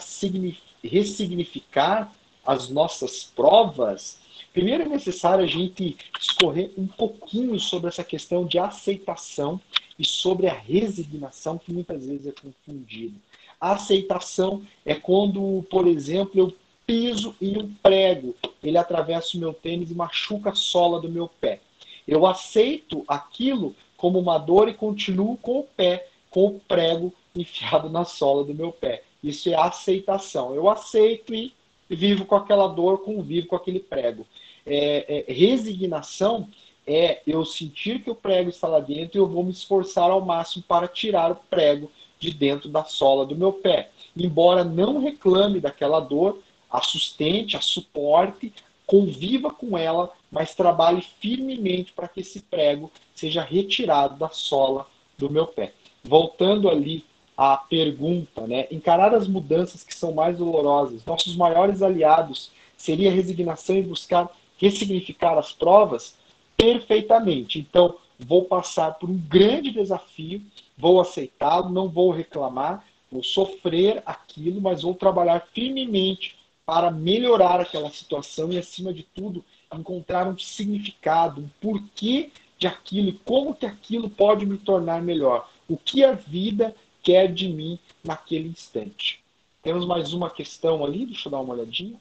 ressignificar 0.84 2.14
as 2.46 2.68
nossas 2.68 3.24
provas? 3.24 4.20
Primeiro 4.52 4.84
é 4.84 4.88
necessário 4.90 5.46
a 5.46 5.48
gente 5.48 5.96
escorrer 6.20 6.72
um 6.78 6.88
pouquinho 6.88 7.58
sobre 7.58 7.88
essa 7.88 8.04
questão 8.04 8.46
de 8.46 8.60
aceitação 8.60 9.62
e 10.04 10.06
sobre 10.06 10.48
a 10.48 10.54
resignação, 10.54 11.58
que 11.58 11.72
muitas 11.72 12.06
vezes 12.06 12.28
é 12.28 12.34
confundido. 12.34 13.16
A 13.60 13.72
aceitação 13.72 14.62
é 14.86 14.94
quando, 14.94 15.66
por 15.70 15.88
exemplo, 15.88 16.32
eu 16.36 16.54
piso 16.86 17.34
em 17.42 17.58
um 17.58 17.74
prego, 17.82 18.36
ele 18.62 18.78
atravessa 18.78 19.38
o 19.38 19.39
meu 19.39 19.54
tênis 19.54 19.89
e 19.89 19.96
machuca 19.96 20.50
a 20.50 20.56
sola 20.56 21.00
do 21.00 21.08
meu 21.08 21.30
pé. 21.39 21.62
Eu 22.06 22.26
aceito 22.26 23.06
aquilo 23.08 23.74
como 23.96 24.20
uma 24.20 24.38
dor 24.38 24.68
e 24.68 24.74
continuo 24.74 25.38
com 25.38 25.60
o 25.60 25.63
pé, 25.63 26.10
com 26.30 26.48
o 26.48 26.60
prego 26.68 27.13
enfiado 27.34 27.89
na 27.89 28.04
sola 28.04 28.44
do 28.44 28.54
meu 28.54 28.74
pé. 28.74 29.04
Isso 29.24 29.50
é 29.50 29.56
aceitação. 29.56 30.54
Eu 30.54 30.70
aceito 30.70 31.34
e 31.34 31.54
vivo 31.89 32.26
com 32.26 32.36
aquela 32.36 32.68
dor, 32.68 32.98
convivo 32.98 33.48
com 33.48 33.56
aquele 33.56 33.80
prego. 33.80 34.28
É, 34.66 35.26
é, 35.30 35.34
resignação 35.34 36.50
é 36.86 37.22
eu 37.26 37.46
sentir 37.46 38.04
que 38.04 38.10
o 38.10 38.15
prego 38.15 38.50
está 38.50 38.67
lá 38.67 38.80
dentro 38.80 39.17
e 39.17 39.19
eu 39.19 39.28
vou 39.28 39.43
me 39.43 39.52
esforçar 39.52 40.10
ao 40.12 40.22
máximo 40.22 40.63
para 40.67 40.88
tirar 40.88 41.32
o 41.32 41.36
prego 41.50 41.91
de 42.19 42.32
dentro 42.32 42.69
da 42.69 42.84
sola 42.84 43.26
do 43.26 43.36
meu 43.36 43.54
pé. 43.54 43.89
Embora 44.15 44.63
não 44.63 45.00
reclame 45.00 45.60
daquela 45.60 46.00
dor, 46.00 46.39
a 46.69 46.82
sustente, 46.82 47.56
a 47.58 47.62
suporte, 47.62 48.54
conviva 48.86 49.52
com 49.52 49.78
ela, 49.78 50.12
mas 50.32 50.56
trabalhe 50.56 51.02
firmemente 51.19 51.93
para 51.93 52.08
que 52.08 52.22
esse 52.22 52.41
prego 52.41 52.91
seja 53.13 53.41
retirado 53.41 54.15
da 54.17 54.30
sola 54.30 54.88
do 55.17 55.30
meu 55.30 55.48
pé. 55.48 55.74
Voltando 56.04 56.69
ali 56.69 57.06
à 57.38 57.58
pergunta, 57.58 58.46
né? 58.46 58.67
Encarar 58.69 59.13
as 59.13 59.28
mudanças 59.28 59.84
que 59.84 59.96
são 59.96 60.13
mais 60.13 60.38
dolorosas. 60.38 61.06
Nossos 61.06 61.36
maiores 61.36 61.82
aliados 61.82 62.52
seria 62.76 63.10
a 63.10 63.13
resignação 63.13 63.76
e 63.76 63.82
buscar 63.82 64.30
ressignificar 64.58 65.38
as 65.38 65.52
provas 65.52 66.15
perfeitamente. 66.58 67.60
Então, 67.60 67.98
vou 68.20 68.46
passar 68.46 68.94
por 68.94 69.10
um 69.10 69.18
grande 69.18 69.72
desafio, 69.72 70.42
vou 70.78 71.00
aceitá-lo, 71.00 71.70
não 71.70 71.89
vou 71.89 72.12
reclamar, 72.12 72.86
vou 73.12 73.24
sofrer 73.24 74.02
aquilo, 74.06 74.62
mas 74.62 74.82
vou 74.82 74.96
trabalhar 74.96 75.48
firmemente 75.54 76.36
para 76.66 76.89
melhorar 76.89 77.60
aquela 77.60 77.89
situação 77.89 78.52
e, 78.52 78.58
acima 78.58 78.94
de 78.94 79.04
tudo, 79.04 79.44
encontrar 79.74 80.28
um 80.28 80.38
significado, 80.38 81.42
um 81.42 81.50
porquê 81.60 82.32
de 82.58 82.68
aquilo 82.68 83.10
e 83.10 83.20
como 83.26 83.54
que 83.54 83.66
aquilo 83.66 84.10
pode 84.10 84.46
me 84.46 84.58
tornar 84.58 85.02
melhor. 85.02 85.50
O 85.68 85.78
que 85.78 86.04
a 86.04 86.13
vida 86.13 86.74
quer 87.02 87.32
de 87.32 87.50
mim 87.50 87.78
naquele 88.04 88.48
instante. 88.48 89.22
Temos 89.62 89.86
mais 89.86 90.13
uma 90.13 90.30
questão 90.30 90.84
ali, 90.84 91.06
deixa 91.06 91.28
eu 91.28 91.32
dar 91.32 91.42
uma 91.42 91.54
olhadinha. 91.54 92.00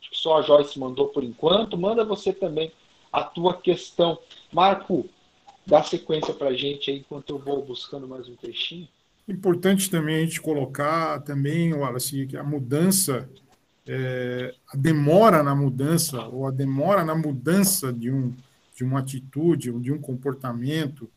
Acho 0.00 0.10
que 0.10 0.16
só 0.18 0.38
a 0.38 0.42
Joyce 0.42 0.78
mandou 0.78 1.08
por 1.08 1.24
enquanto. 1.24 1.78
Manda 1.78 2.04
você 2.04 2.32
também 2.32 2.70
a 3.12 3.22
tua 3.22 3.56
questão. 3.56 4.18
Marco, 4.52 5.08
dá 5.66 5.82
sequência 5.82 6.32
para 6.32 6.48
a 6.48 6.54
gente 6.54 6.90
aí 6.90 6.98
enquanto 6.98 7.30
eu 7.30 7.38
vou 7.38 7.64
buscando 7.64 8.08
mais 8.08 8.28
um 8.28 8.34
trechinho. 8.36 8.88
Importante 9.28 9.90
também 9.90 10.16
a 10.16 10.20
gente 10.20 10.40
colocar 10.40 11.20
também, 11.20 11.74
Wallace, 11.74 12.26
que 12.26 12.36
a 12.36 12.42
mudança, 12.42 13.28
é, 13.86 14.54
a 14.72 14.76
demora 14.76 15.42
na 15.42 15.54
mudança, 15.54 16.26
ou 16.28 16.46
a 16.46 16.50
demora 16.50 17.04
na 17.04 17.14
mudança 17.14 17.92
de, 17.92 18.10
um, 18.10 18.34
de 18.74 18.84
uma 18.84 19.00
atitude, 19.00 19.70
ou 19.70 19.78
de 19.78 19.92
um 19.92 20.00
comportamento, 20.00 21.10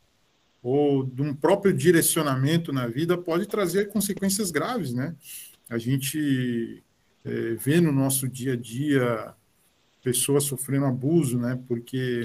ou 0.62 1.04
de 1.06 1.22
um 1.22 1.34
próprio 1.34 1.74
direcionamento 1.74 2.74
na 2.74 2.86
vida, 2.86 3.18
pode 3.18 3.48
trazer 3.48 3.88
consequências 3.88 4.52
graves, 4.52 4.94
né? 4.94 5.16
A 5.70 5.78
gente 5.78 6.84
é, 7.24 7.54
vê 7.54 7.80
no 7.80 7.94
nosso 7.94 8.28
dia 8.28 8.54
a 8.54 8.58
dia 8.58 9.34
pessoas 10.04 10.44
sofrendo 10.44 10.86
abuso, 10.86 11.38
né? 11.38 11.60
Porque 11.68 12.24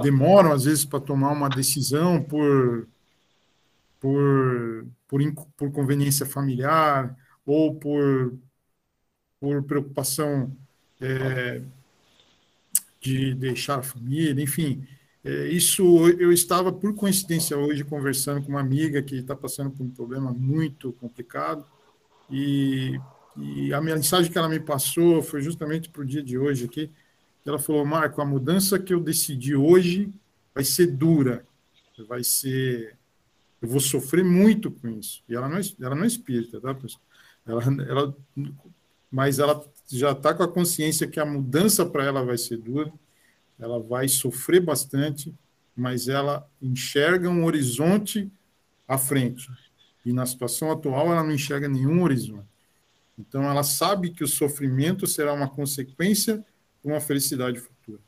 demoram 0.00 0.52
às 0.52 0.64
vezes 0.64 0.84
para 0.84 1.00
tomar 1.00 1.32
uma 1.32 1.48
decisão 1.48 2.22
por 2.22 2.86
por, 4.00 4.86
por, 5.08 5.20
por 5.56 5.72
conveniência 5.72 6.24
familiar 6.24 7.16
ou 7.44 7.74
por, 7.74 8.34
por 9.40 9.62
preocupação 9.64 10.56
é, 11.00 11.62
de 13.00 13.34
deixar 13.34 13.78
a 13.78 13.82
família, 13.82 14.42
enfim. 14.42 14.86
É, 15.24 15.48
isso 15.48 16.08
eu 16.10 16.32
estava, 16.32 16.72
por 16.72 16.94
coincidência, 16.94 17.56
hoje 17.56 17.84
conversando 17.84 18.42
com 18.42 18.50
uma 18.50 18.60
amiga 18.60 19.02
que 19.02 19.16
está 19.16 19.34
passando 19.34 19.70
por 19.70 19.84
um 19.84 19.90
problema 19.90 20.32
muito 20.32 20.92
complicado 20.92 21.64
e, 22.30 22.98
e 23.40 23.72
a 23.72 23.80
mensagem 23.80 24.30
que 24.30 24.38
ela 24.38 24.48
me 24.48 24.60
passou 24.60 25.22
foi 25.22 25.40
justamente 25.42 25.88
para 25.88 26.02
o 26.02 26.06
dia 26.06 26.22
de 26.22 26.38
hoje 26.38 26.64
aqui. 26.64 26.90
Ela 27.46 27.58
falou, 27.58 27.84
Marco, 27.84 28.20
a 28.20 28.24
mudança 28.24 28.78
que 28.78 28.92
eu 28.92 29.00
decidi 29.00 29.54
hoje 29.54 30.12
vai 30.54 30.64
ser 30.64 30.88
dura, 30.88 31.44
vai 32.06 32.22
ser 32.22 32.98
eu 33.60 33.68
vou 33.68 33.80
sofrer 33.80 34.24
muito 34.24 34.70
com 34.70 34.88
isso. 34.88 35.22
E 35.28 35.34
ela 35.34 35.48
não 35.48 35.58
é, 35.58 35.60
ela 35.80 35.94
não 35.94 36.04
é 36.04 36.06
espírita, 36.06 36.60
tá, 36.60 36.74
pessoal? 36.74 37.02
Ela, 37.46 37.62
ela, 37.88 38.16
mas 39.10 39.38
ela 39.38 39.64
já 39.90 40.12
está 40.12 40.32
com 40.32 40.42
a 40.42 40.48
consciência 40.48 41.08
que 41.08 41.18
a 41.18 41.26
mudança 41.26 41.84
para 41.84 42.04
ela 42.04 42.24
vai 42.24 42.38
ser 42.38 42.58
dura, 42.58 42.92
ela 43.58 43.80
vai 43.80 44.06
sofrer 44.06 44.60
bastante, 44.60 45.34
mas 45.74 46.08
ela 46.08 46.46
enxerga 46.62 47.28
um 47.28 47.44
horizonte 47.44 48.30
à 48.86 48.96
frente. 48.96 49.48
E 50.04 50.12
na 50.12 50.24
situação 50.24 50.70
atual, 50.70 51.10
ela 51.12 51.24
não 51.24 51.32
enxerga 51.32 51.68
nenhum 51.68 52.02
horizonte. 52.02 52.46
Então, 53.18 53.42
ela 53.42 53.62
sabe 53.62 54.10
que 54.10 54.22
o 54.22 54.28
sofrimento 54.28 55.06
será 55.06 55.32
uma 55.32 55.48
consequência 55.48 56.36
de 56.82 56.90
uma 56.90 57.00
felicidade 57.00 57.58
futura. 57.58 57.98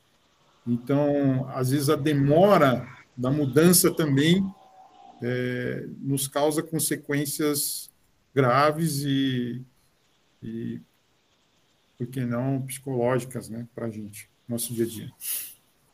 Então, 0.67 1.49
às 1.53 1.71
vezes, 1.71 1.89
a 1.89 1.97
demora 1.97 2.87
da 3.17 3.31
mudança 3.31 3.93
também 3.93 4.45
é, 5.23 5.85
nos 5.99 6.29
causa 6.29 6.63
consequências 6.63 7.91
graves 8.35 9.03
e, 9.03 9.63
e 10.43 10.81
por 11.99 12.07
que 12.07 12.21
não, 12.21 12.63
psicológicas 12.63 13.51
né, 13.51 13.67
para 13.75 13.87
a 13.87 13.91
gente, 13.91 14.31
nosso 14.49 14.73
dia 14.73 14.85
a 14.85 14.89
dia. 14.89 15.13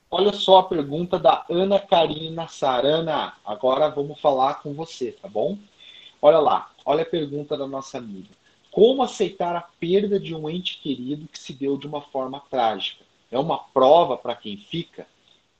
Olha 0.08 0.32
só 0.32 0.58
a 0.58 0.68
pergunta 0.68 1.18
da 1.18 1.44
Ana 1.50 1.80
Karina 1.80 2.46
Sarana. 2.46 3.32
Agora 3.44 3.88
vamos 3.88 4.20
falar 4.20 4.62
com 4.62 4.72
você, 4.72 5.12
tá 5.12 5.28
bom? 5.28 5.58
Olha 6.22 6.38
lá, 6.38 6.70
olha 6.84 7.02
a 7.02 7.06
pergunta 7.06 7.56
da 7.56 7.66
nossa 7.66 7.98
amiga. 7.98 8.28
Como 8.76 9.02
aceitar 9.02 9.56
a 9.56 9.62
perda 9.80 10.20
de 10.20 10.34
um 10.34 10.50
ente 10.50 10.78
querido 10.82 11.26
que 11.26 11.38
se 11.38 11.54
deu 11.54 11.78
de 11.78 11.86
uma 11.86 12.02
forma 12.02 12.42
trágica? 12.50 13.02
É 13.30 13.38
uma 13.38 13.56
prova 13.56 14.18
para 14.18 14.36
quem 14.36 14.58
fica? 14.58 15.06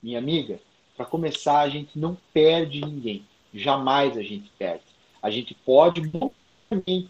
Minha 0.03 0.19
amiga, 0.19 0.59
para 0.95 1.03
começar, 1.03 1.61
a 1.61 1.67
gente 1.67 1.97
não 1.97 2.15
perde 2.31 2.79
ninguém 2.79 3.25
jamais 3.57 4.15
a 4.15 4.21
gente 4.21 4.51
perde. 4.59 4.83
A 5.19 5.31
gente 5.31 5.55
pode, 5.55 6.11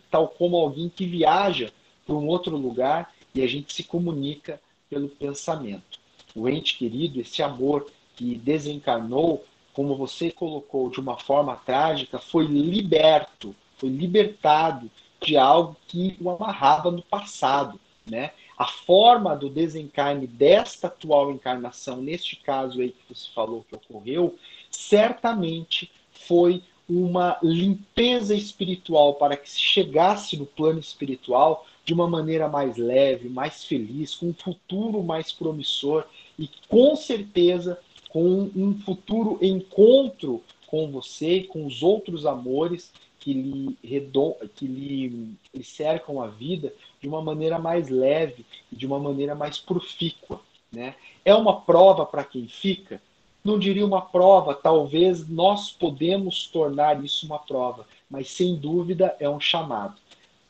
tal 0.09 0.29
como 0.29 0.55
alguém 0.55 0.87
que 0.87 1.05
viaja 1.05 1.73
para 2.05 2.15
um 2.15 2.27
outro 2.27 2.55
lugar 2.55 3.13
e 3.35 3.41
a 3.41 3.47
gente 3.47 3.73
se 3.73 3.83
comunica 3.83 4.61
pelo 4.89 5.09
pensamento. 5.09 5.99
O 6.33 6.47
ente 6.47 6.77
querido, 6.77 7.19
esse 7.19 7.43
amor 7.43 7.91
que 8.15 8.35
desencarnou, 8.35 9.43
como 9.73 9.97
você 9.97 10.31
colocou 10.31 10.89
de 10.89 11.01
uma 11.01 11.17
forma 11.17 11.53
trágica, 11.57 12.17
foi 12.17 12.45
liberto, 12.45 13.53
foi 13.75 13.89
libertado 13.89 14.89
de 15.21 15.37
algo 15.37 15.75
que 15.87 16.15
o 16.21 16.29
amarrava 16.29 16.91
no 16.91 17.01
passado, 17.01 17.79
né? 18.05 18.31
A 18.57 18.65
forma 18.65 19.35
do 19.35 19.49
desencarne 19.49 20.25
desta 20.25 20.87
atual 20.87 21.31
encarnação, 21.31 21.97
neste 21.97 22.35
caso 22.37 22.81
aí 22.81 22.89
que 22.89 23.13
você 23.13 23.27
falou 23.33 23.65
que 23.69 23.75
ocorreu, 23.75 24.35
certamente 24.71 25.91
foi 26.11 26.63
uma 26.89 27.37
limpeza 27.43 28.33
espiritual 28.33 29.15
para 29.15 29.35
que 29.35 29.49
se 29.49 29.59
chegasse 29.59 30.37
no 30.37 30.45
plano 30.45 30.79
espiritual 30.79 31.65
de 31.83 31.93
uma 31.93 32.07
maneira 32.07 32.47
mais 32.47 32.77
leve, 32.77 33.29
mais 33.29 33.63
feliz, 33.63 34.15
com 34.15 34.27
um 34.27 34.33
futuro 34.33 35.03
mais 35.03 35.31
promissor 35.31 36.05
e 36.39 36.49
com 36.67 36.95
certeza 36.95 37.79
com 38.09 38.49
um 38.55 38.77
futuro 38.79 39.37
encontro 39.41 40.41
com 40.65 40.89
você, 40.91 41.41
com 41.43 41.65
os 41.65 41.83
outros 41.83 42.25
amores 42.25 42.91
que 43.27 43.33
lhe, 43.33 43.77
redom, 43.83 44.37
que 44.55 44.65
lhe, 44.65 45.35
lhe 45.53 45.61
cercam 45.61 46.21
a 46.21 46.27
vida 46.27 46.73
de 47.01 47.09
uma 47.09 47.21
maneira 47.21 47.59
mais 47.59 47.89
leve 47.89 48.45
e 48.71 48.75
de 48.77 48.87
uma 48.87 48.97
maneira 48.97 49.35
mais 49.35 49.57
profícua. 49.57 50.39
Né? 50.71 50.95
É 51.25 51.35
uma 51.35 51.59
prova 51.59 52.05
para 52.05 52.23
quem 52.23 52.47
fica? 52.47 53.01
não 53.43 53.57
diria 53.57 53.85
uma 53.85 54.01
prova, 54.01 54.53
talvez 54.53 55.25
nós 55.29 55.71
podemos 55.71 56.47
tornar 56.47 57.01
isso 57.01 57.25
uma 57.25 57.39
prova, 57.39 57.85
mas 58.09 58.29
sem 58.29 58.57
dúvida 58.57 59.15
é 59.21 59.29
um 59.29 59.39
chamado. 59.39 59.95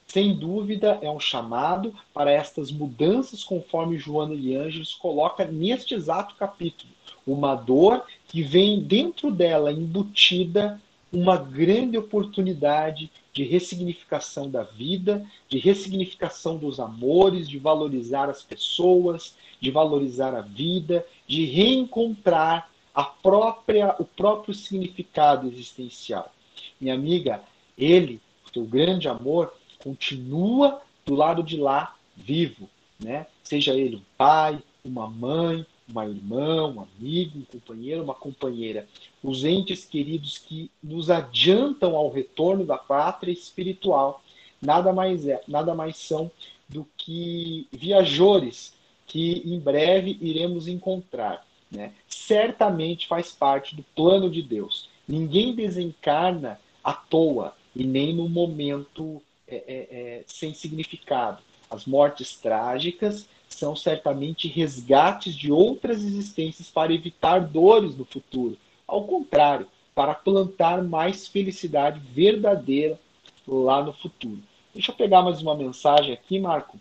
Sem 0.08 0.36
dúvida 0.36 0.98
é 1.00 1.10
um 1.10 1.20
chamado 1.20 1.94
para 2.12 2.32
estas 2.32 2.72
mudanças, 2.72 3.44
conforme 3.44 4.00
Joana 4.00 4.36
de 4.36 4.56
Ângeles 4.56 4.96
coloca 4.96 5.46
neste 5.46 5.94
exato 5.94 6.34
capítulo. 6.36 6.92
Uma 7.26 7.54
dor 7.54 8.04
que 8.28 8.42
vem 8.42 8.82
dentro 8.82 9.30
dela 9.30 9.72
embutida 9.72 10.82
uma 11.12 11.38
grande 11.38 11.98
oportunidade 11.98 13.12
de 13.32 13.44
ressignificação 13.44 14.50
da 14.50 14.64
vida, 14.64 15.26
de 15.48 15.58
ressignificação 15.58 16.58
dos 16.58 16.80
amores, 16.80 17.48
de 17.48 17.58
valorizar 17.58 18.30
as 18.30 18.42
pessoas, 18.42 19.36
de 19.60 19.72
valorizar 19.72 20.36
a 20.36 20.42
vida, 20.42 21.06
de 21.26 21.46
reencontrar 21.46 22.70
a 22.94 23.04
própria, 23.04 23.96
o 24.00 24.06
próprio 24.06 24.54
significado 24.54 25.48
existencial. 25.48 26.32
Minha 26.80 26.96
amiga, 26.96 27.42
ele, 27.78 28.20
teu 28.52 28.64
grande 28.64 29.08
amor, 29.08 29.54
continua 29.78 30.82
do 31.06 31.14
lado 31.14 31.44
de 31.44 31.58
lá, 31.58 31.96
vivo, 32.16 32.68
né? 33.00 33.28
Seja 33.44 33.74
ele 33.74 33.98
um 33.98 34.02
pai, 34.18 34.60
uma 34.84 35.08
mãe, 35.08 35.66
uma 35.88 36.06
irmã, 36.06 36.68
um 36.68 36.82
amigo, 36.82 37.40
um 37.40 37.46
companheiro, 37.46 38.04
uma 38.04 38.14
companheira. 38.14 38.88
Os 39.24 39.44
entes 39.46 39.86
queridos 39.86 40.38
que 40.38 40.70
nos 40.84 41.10
adiantam 41.10 41.96
ao 41.96 42.10
retorno 42.10 42.66
da 42.66 42.78
pátria 42.78 43.32
espiritual, 43.32 44.22
nada 44.62 44.92
mais 44.92 45.28
é, 45.28 45.42
nada 45.48 45.74
mais 45.74 45.98
são 45.98 46.30
do 46.68 46.86
que 46.98 47.68
viajores 47.72 48.74
que 49.06 49.42
em 49.46 49.60
breve 49.60 50.18
iremos 50.20 50.68
encontrar. 50.68 51.46
Né? 51.72 51.94
Certamente 52.08 53.08
faz 53.08 53.32
parte 53.32 53.76
do 53.76 53.84
plano 53.96 54.30
de 54.30 54.42
Deus. 54.42 54.90
Ninguém 55.08 55.56
desencarna 55.56 56.60
à 56.84 56.94
toa 56.94 57.56
e 57.76 57.86
nem 57.86 58.14
no 58.14 58.28
momento 58.28 59.22
é, 59.48 59.56
é, 59.56 59.62
é, 59.68 60.24
sem 60.28 60.54
significado. 60.54 61.42
As 61.70 61.86
mortes 61.86 62.36
trágicas 62.36 63.28
são 63.48 63.76
certamente 63.76 64.48
resgates 64.48 65.36
de 65.36 65.52
outras 65.52 66.04
existências 66.04 66.70
para 66.70 66.94
evitar 66.94 67.40
dores 67.40 67.96
no 67.96 68.06
futuro. 68.06 68.58
Ao 68.88 69.04
contrário, 69.04 69.68
para 69.96 70.14
plantar 70.14 70.84
mais 70.84 71.28
felicidade 71.28 72.00
verdadeira 72.00 73.00
lá 73.48 73.84
no 73.84 73.94
futuro. 73.94 74.40
Deixa 74.74 74.92
eu 74.92 74.96
pegar 74.96 75.24
mais 75.24 75.42
uma 75.42 75.56
mensagem 75.56 76.14
aqui, 76.14 76.40
Marco. 76.40 76.80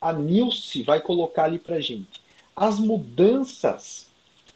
A 0.00 0.12
Nilce 0.12 0.82
vai 0.82 1.00
colocar 1.00 1.44
ali 1.44 1.58
para 1.58 1.80
gente. 1.80 2.22
As 2.54 2.78
mudanças 2.78 4.06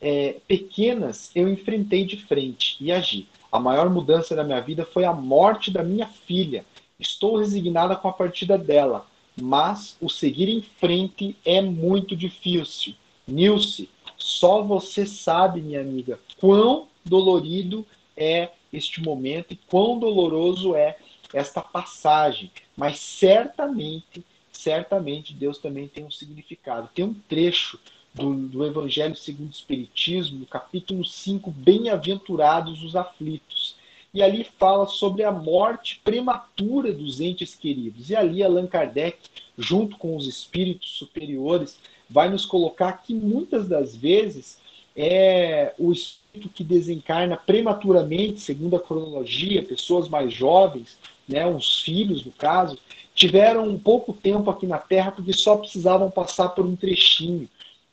é, 0.00 0.36
pequenas 0.46 1.32
eu 1.34 1.48
enfrentei 1.48 2.04
de 2.04 2.18
frente 2.24 2.76
e 2.80 2.92
agi. 2.92 3.26
A 3.50 3.58
maior 3.58 3.90
mudança 3.90 4.36
da 4.36 4.44
minha 4.44 4.60
vida 4.60 4.84
foi 4.84 5.04
a 5.04 5.12
morte 5.12 5.70
da 5.70 5.82
minha 5.82 6.06
filha. 6.06 6.64
Estou 7.00 7.38
resignada 7.38 7.96
com 7.96 8.06
a 8.06 8.12
partida 8.12 8.56
dela, 8.56 9.06
mas 9.40 9.96
o 10.00 10.08
seguir 10.08 10.48
em 10.48 10.62
frente 10.62 11.36
é 11.44 11.60
muito 11.60 12.16
difícil. 12.16 12.94
Nilce, 13.26 13.88
só 14.16 14.62
você 14.62 15.06
sabe, 15.06 15.60
minha 15.60 15.80
amiga, 15.80 16.18
quão 16.38 16.88
dolorido 17.04 17.86
é 18.16 18.50
este 18.72 19.00
momento 19.00 19.52
e 19.52 19.56
quão 19.56 19.98
doloroso 19.98 20.74
é 20.74 20.96
esta 21.32 21.60
passagem. 21.60 22.50
Mas 22.76 22.98
certamente 22.98 24.24
certamente 24.58 25.32
Deus 25.32 25.58
também 25.58 25.86
tem 25.86 26.04
um 26.04 26.10
significado. 26.10 26.90
Tem 26.92 27.04
um 27.04 27.14
trecho 27.14 27.78
do, 28.12 28.34
do 28.34 28.64
Evangelho 28.66 29.14
segundo 29.16 29.48
o 29.48 29.54
Espiritismo, 29.54 30.44
capítulo 30.46 31.04
5, 31.04 31.50
Bem-aventurados 31.50 32.82
os 32.82 32.96
aflitos. 32.96 33.76
E 34.12 34.22
ali 34.22 34.46
fala 34.58 34.86
sobre 34.86 35.22
a 35.22 35.30
morte 35.30 36.00
prematura 36.02 36.92
dos 36.92 37.20
entes 37.20 37.54
queridos. 37.54 38.08
E 38.10 38.16
ali 38.16 38.42
Allan 38.42 38.66
Kardec, 38.66 39.18
junto 39.56 39.96
com 39.98 40.16
os 40.16 40.26
espíritos 40.26 40.90
superiores, 40.98 41.78
vai 42.08 42.28
nos 42.28 42.46
colocar 42.46 42.92
que 43.02 43.12
muitas 43.12 43.68
das 43.68 43.94
vezes 43.94 44.58
é 44.96 45.74
o 45.78 45.92
espírito 45.92 46.48
que 46.48 46.64
desencarna 46.64 47.36
prematuramente, 47.36 48.40
segundo 48.40 48.76
a 48.76 48.80
cronologia, 48.80 49.62
pessoas 49.62 50.08
mais 50.08 50.32
jovens, 50.32 50.98
né, 51.28 51.46
os 51.46 51.82
filhos, 51.82 52.24
no 52.24 52.32
caso, 52.32 52.78
tiveram 53.14 53.68
um 53.68 53.78
pouco 53.78 54.12
tempo 54.12 54.50
aqui 54.50 54.66
na 54.66 54.78
Terra 54.78 55.12
porque 55.12 55.32
só 55.32 55.56
precisavam 55.56 56.10
passar 56.10 56.48
por 56.50 56.64
um 56.64 56.74
trechinho. 56.74 57.48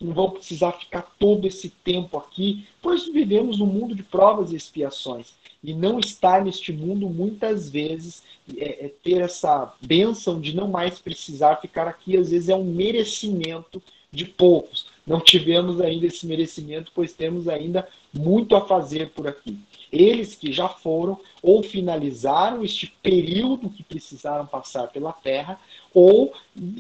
Não 0.05 0.13
vão 0.13 0.29
precisar 0.29 0.73
ficar 0.73 1.01
todo 1.19 1.47
esse 1.47 1.69
tempo 1.69 2.17
aqui, 2.17 2.67
pois 2.81 3.05
vivemos 3.07 3.57
num 3.57 3.65
mundo 3.65 3.95
de 3.95 4.03
provas 4.03 4.51
e 4.51 4.55
expiações. 4.55 5.33
E 5.63 5.73
não 5.73 5.99
estar 5.99 6.45
neste 6.45 6.71
mundo, 6.71 7.09
muitas 7.09 7.69
vezes, 7.69 8.21
é, 8.55 8.85
é 8.85 8.87
ter 9.03 9.21
essa 9.21 9.73
bênção 9.81 10.39
de 10.39 10.55
não 10.55 10.67
mais 10.67 10.99
precisar 10.99 11.55
ficar 11.55 11.87
aqui, 11.87 12.15
às 12.15 12.29
vezes 12.29 12.49
é 12.49 12.55
um 12.55 12.63
merecimento 12.63 13.81
de 14.11 14.25
poucos. 14.25 14.85
Não 15.05 15.19
tivemos 15.19 15.79
ainda 15.79 16.07
esse 16.07 16.25
merecimento, 16.25 16.91
pois 16.93 17.13
temos 17.13 17.47
ainda 17.47 17.87
muito 18.11 18.55
a 18.55 18.65
fazer 18.65 19.11
por 19.11 19.27
aqui. 19.27 19.59
Eles 19.91 20.33
que 20.33 20.51
já 20.51 20.67
foram 20.67 21.19
ou 21.43 21.61
finalizaram 21.61 22.63
este 22.63 22.87
período 23.03 23.69
que 23.69 23.83
precisaram 23.83 24.47
passar 24.47 24.87
pela 24.87 25.13
Terra, 25.13 25.59
ou 25.93 26.33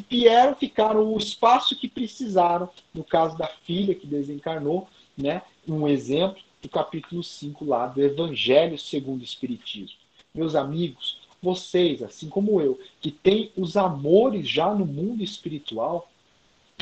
vieram, 0.09 0.55
ficaram 0.55 1.13
o 1.13 1.17
espaço 1.17 1.77
que 1.77 1.87
precisaram, 1.87 2.67
no 2.93 3.03
caso 3.03 3.37
da 3.37 3.47
filha 3.47 3.93
que 3.93 4.07
desencarnou, 4.07 4.87
né? 5.15 5.43
um 5.67 5.87
exemplo 5.87 6.41
do 6.61 6.69
capítulo 6.69 7.23
5 7.23 7.63
lá 7.63 7.87
do 7.87 8.01
Evangelho 8.01 8.77
segundo 8.77 9.21
o 9.21 9.25
Espiritismo. 9.25 9.97
Meus 10.33 10.55
amigos, 10.55 11.19
vocês, 11.41 12.01
assim 12.01 12.27
como 12.27 12.59
eu, 12.59 12.79
que 12.99 13.11
têm 13.11 13.51
os 13.55 13.77
amores 13.77 14.49
já 14.49 14.73
no 14.73 14.85
mundo 14.85 15.23
espiritual, 15.23 16.09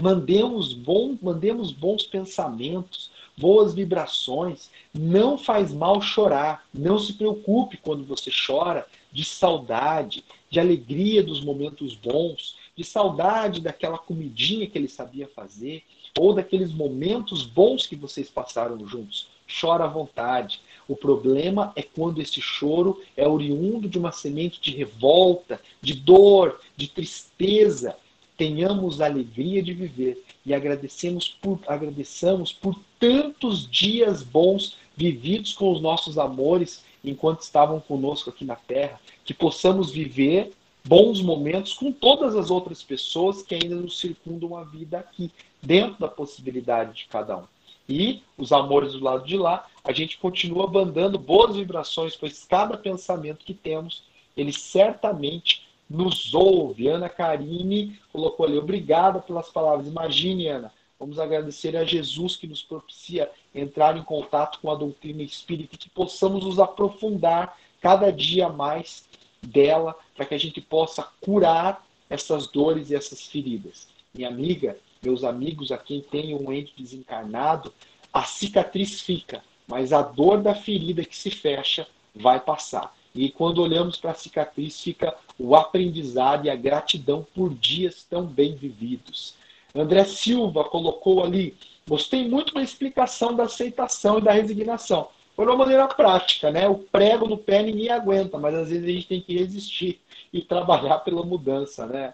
mandemos, 0.02 0.74
bom, 0.74 1.18
mandemos 1.22 1.72
bons 1.72 2.04
pensamentos, 2.04 3.12
boas 3.38 3.74
vibrações. 3.74 4.70
Não 4.94 5.38
faz 5.38 5.74
mal 5.74 6.02
chorar. 6.02 6.66
Não 6.74 6.98
se 6.98 7.14
preocupe 7.14 7.78
quando 7.78 8.04
você 8.04 8.32
chora 8.32 8.88
de 9.12 9.24
saudade, 9.24 10.24
de 10.50 10.60
alegria 10.60 11.24
dos 11.24 11.44
momentos 11.44 11.96
bons, 11.96 12.56
de 12.76 12.84
saudade 12.84 13.62
daquela 13.62 13.98
comidinha 13.98 14.68
que 14.68 14.78
ele 14.78 14.88
sabia 14.88 15.28
fazer, 15.28 15.84
ou 16.18 16.34
daqueles 16.34 16.72
momentos 16.72 17.44
bons 17.44 17.86
que 17.86 17.96
vocês 17.96 18.30
passaram 18.30 18.88
juntos. 18.88 19.28
Chora 19.60 19.86
à 19.86 19.88
vontade. 19.88 20.62
O 20.88 20.96
problema 20.96 21.72
é 21.76 21.82
quando 21.82 22.22
esse 22.22 22.42
choro 22.42 23.02
é 23.16 23.28
oriundo 23.28 23.88
de 23.88 23.98
uma 23.98 24.12
semente 24.12 24.60
de 24.60 24.72
revolta, 24.72 25.60
de 25.82 25.94
dor, 25.94 26.60
de 26.76 26.88
tristeza, 26.88 27.96
tenhamos 28.44 29.00
a 29.00 29.06
alegria 29.06 29.64
de 29.64 29.74
viver 29.74 30.22
e 30.46 30.54
agradecemos 30.54 31.30
por, 31.42 31.62
agradeçamos 31.66 32.52
por 32.52 32.78
tantos 33.00 33.70
dias 33.72 34.22
bons 34.22 34.76
vividos 34.98 35.54
com 35.54 35.72
os 35.72 35.82
nossos 35.82 36.18
amores 36.18 36.84
enquanto 37.06 37.40
estavam 37.40 37.80
conosco 37.80 38.30
aqui 38.30 38.44
na 38.44 38.58
Terra, 38.58 39.00
que 39.24 39.34
possamos 39.34 39.92
viver 39.92 40.52
bons 40.84 41.22
momentos 41.22 41.74
com 41.74 41.90
todas 41.90 42.36
as 42.36 42.52
outras 42.52 42.84
pessoas 42.84 43.42
que 43.42 43.56
ainda 43.56 43.76
nos 43.76 43.98
circundam 43.98 44.58
a 44.58 44.66
vida 44.66 45.00
aqui, 45.00 45.32
dentro 45.62 45.98
da 46.02 46.10
possibilidade 46.10 46.98
de 46.98 47.06
cada 47.06 47.38
um. 47.38 47.44
E 47.88 48.22
os 48.38 48.52
amores 48.52 48.92
do 48.92 49.04
lado 49.04 49.26
de 49.26 49.38
lá, 49.38 49.66
a 49.86 49.94
gente 49.94 50.18
continua 50.18 50.68
bandando 50.68 51.18
boas 51.18 51.56
vibrações, 51.56 52.14
pois 52.14 52.44
cada 52.44 52.78
pensamento 52.78 53.46
que 53.46 53.54
temos, 53.54 54.04
ele 54.36 54.52
certamente 54.52 55.62
nos 55.90 56.34
ouve. 56.34 56.88
Ana 56.88 57.10
Karine 57.10 58.00
colocou 58.12 58.46
ali, 58.46 58.58
obrigada 58.58 59.20
pelas 59.20 59.50
palavras. 59.50 59.88
Imagine, 59.88 60.48
Ana, 60.48 60.74
vamos 61.00 61.20
agradecer 61.20 61.76
a 61.76 61.84
Jesus 61.84 62.36
que 62.36 62.48
nos 62.48 62.62
propicia 62.62 63.30
entrar 63.54 63.98
em 63.98 64.04
contato 64.04 64.60
com 64.60 64.72
a 64.72 64.76
doutrina 64.76 65.22
espírita 65.22 65.76
e 65.76 65.78
que 65.78 65.90
possamos 65.90 66.44
nos 66.44 66.60
aprofundar 66.60 67.58
cada 67.82 68.12
dia 68.12 68.50
mais 68.50 69.04
dela, 69.42 69.96
para 70.16 70.26
que 70.26 70.34
a 70.34 70.40
gente 70.40 70.62
possa 70.62 71.04
curar 71.20 71.86
essas 72.10 72.48
dores 72.48 72.90
e 72.90 72.96
essas 72.96 73.28
feridas. 73.28 73.88
Minha 74.14 74.30
amiga, 74.30 74.78
meus 75.02 75.24
amigos, 75.24 75.72
a 75.72 75.78
quem 75.78 76.02
tem 76.02 76.34
um 76.34 76.52
ente 76.52 76.74
desencarnado, 76.78 77.74
a 78.12 78.24
cicatriz 78.24 79.02
fica, 79.02 79.44
mas 79.68 79.92
a 79.92 80.02
dor 80.02 80.42
da 80.42 80.56
ferida 80.56 81.04
que 81.04 81.16
se 81.16 81.30
fecha 81.32 81.88
vai 82.16 82.40
passar. 82.40 82.96
E 83.14 83.30
quando 83.30 83.62
olhamos 83.62 83.98
para 83.98 84.12
a 84.12 84.16
cicatriz, 84.16 84.82
fica 84.82 85.16
o 85.38 85.56
aprendizado 85.56 86.46
e 86.46 86.50
a 86.50 86.56
gratidão 86.56 87.26
por 87.34 87.54
dias 87.54 88.06
tão 88.10 88.26
bem 88.26 88.56
vividos. 88.56 89.36
André 89.76 90.04
Silva 90.06 90.64
colocou 90.64 91.24
ali, 91.24 91.56
gostei 91.88 92.28
muito 92.28 92.54
da 92.54 92.62
explicação 92.62 93.36
da 93.36 93.44
aceitação 93.44 94.20
e 94.20 94.22
da 94.22 94.32
resignação. 94.32 95.10
Foi 95.36 95.46
uma 95.46 95.56
maneira 95.56 95.88
prática, 95.88 96.52
né? 96.52 96.68
O 96.68 96.76
prego 96.76 97.28
no 97.28 97.38
pé 97.38 97.64
ninguém 97.64 97.90
aguenta, 97.90 98.38
mas 98.38 98.54
às 98.54 98.70
vezes 98.70 98.88
a 98.88 98.92
gente 98.92 99.08
tem 99.08 99.22
que 99.22 99.38
resistir 99.38 100.00
e 100.32 100.42
trabalhar 100.42 101.00
pela 101.00 101.24
mudança, 101.24 101.88
né? 101.88 102.14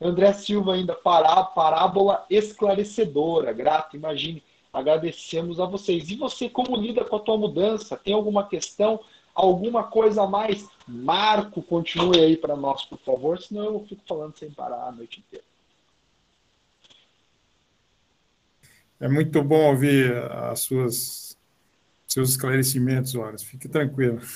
André 0.00 0.32
Silva 0.32 0.74
ainda, 0.74 0.94
pará, 0.94 1.42
parábola 1.42 2.24
esclarecedora, 2.30 3.52
grato, 3.52 3.96
imagine, 3.96 4.42
agradecemos 4.72 5.58
a 5.58 5.66
vocês. 5.66 6.10
E 6.10 6.14
você, 6.14 6.48
como 6.48 6.76
lida 6.76 7.04
com 7.04 7.16
a 7.16 7.20
tua 7.20 7.36
mudança? 7.36 7.96
Tem 7.96 8.14
alguma 8.14 8.46
questão? 8.46 9.00
Alguma 9.34 9.84
coisa 9.84 10.22
a 10.22 10.26
mais? 10.26 10.68
Marco, 10.86 11.62
continue 11.62 12.20
aí 12.20 12.36
para 12.36 12.56
nós, 12.56 12.84
por 12.84 12.98
favor, 12.98 13.40
senão 13.40 13.64
eu 13.64 13.86
fico 13.88 14.02
falando 14.06 14.36
sem 14.36 14.50
parar 14.50 14.88
a 14.88 14.92
noite 14.92 15.20
inteira. 15.20 15.44
É 18.98 19.08
muito 19.08 19.42
bom 19.42 19.70
ouvir 19.70 20.14
as 20.30 20.60
suas 20.60 21.30
seus 22.06 22.30
esclarecimentos, 22.30 23.14
Horas. 23.14 23.42
Fique 23.42 23.68
tranquilo. 23.68 24.20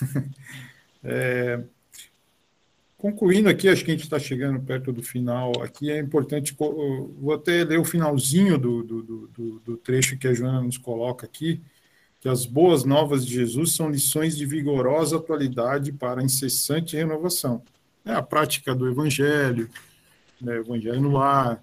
É, 1.07 1.63
concluindo 2.97 3.51
aqui, 3.51 3.69
acho 3.69 3.85
que 3.85 3.91
a 3.91 3.95
gente 3.95 4.05
está 4.05 4.19
chegando 4.19 4.59
perto 4.59 4.91
do 4.91 5.03
final. 5.03 5.53
Aqui 5.63 5.91
é 5.91 5.99
importante, 5.99 6.57
vou 6.57 7.35
até 7.35 7.63
ler 7.63 7.79
o 7.79 7.85
finalzinho 7.85 8.57
do, 8.57 8.83
do, 8.83 9.03
do, 9.03 9.59
do 9.59 9.77
trecho 9.77 10.17
que 10.17 10.27
a 10.27 10.33
Joana 10.33 10.63
nos 10.63 10.79
coloca 10.79 11.27
aqui, 11.27 11.61
que 12.25 12.29
as 12.31 12.47
boas 12.47 12.87
novas 12.87 13.27
de 13.27 13.35
Jesus 13.35 13.73
são 13.73 13.91
lições 13.91 14.35
de 14.35 14.47
vigorosa 14.47 15.19
atualidade 15.19 15.93
para 15.93 16.23
incessante 16.23 16.97
renovação. 16.97 17.63
É 18.03 18.15
a 18.15 18.23
prática 18.23 18.75
do 18.75 18.89
Evangelho, 18.89 19.69
né, 20.41 20.57
Evangelho 20.57 21.03
no 21.03 21.19
ar, 21.19 21.63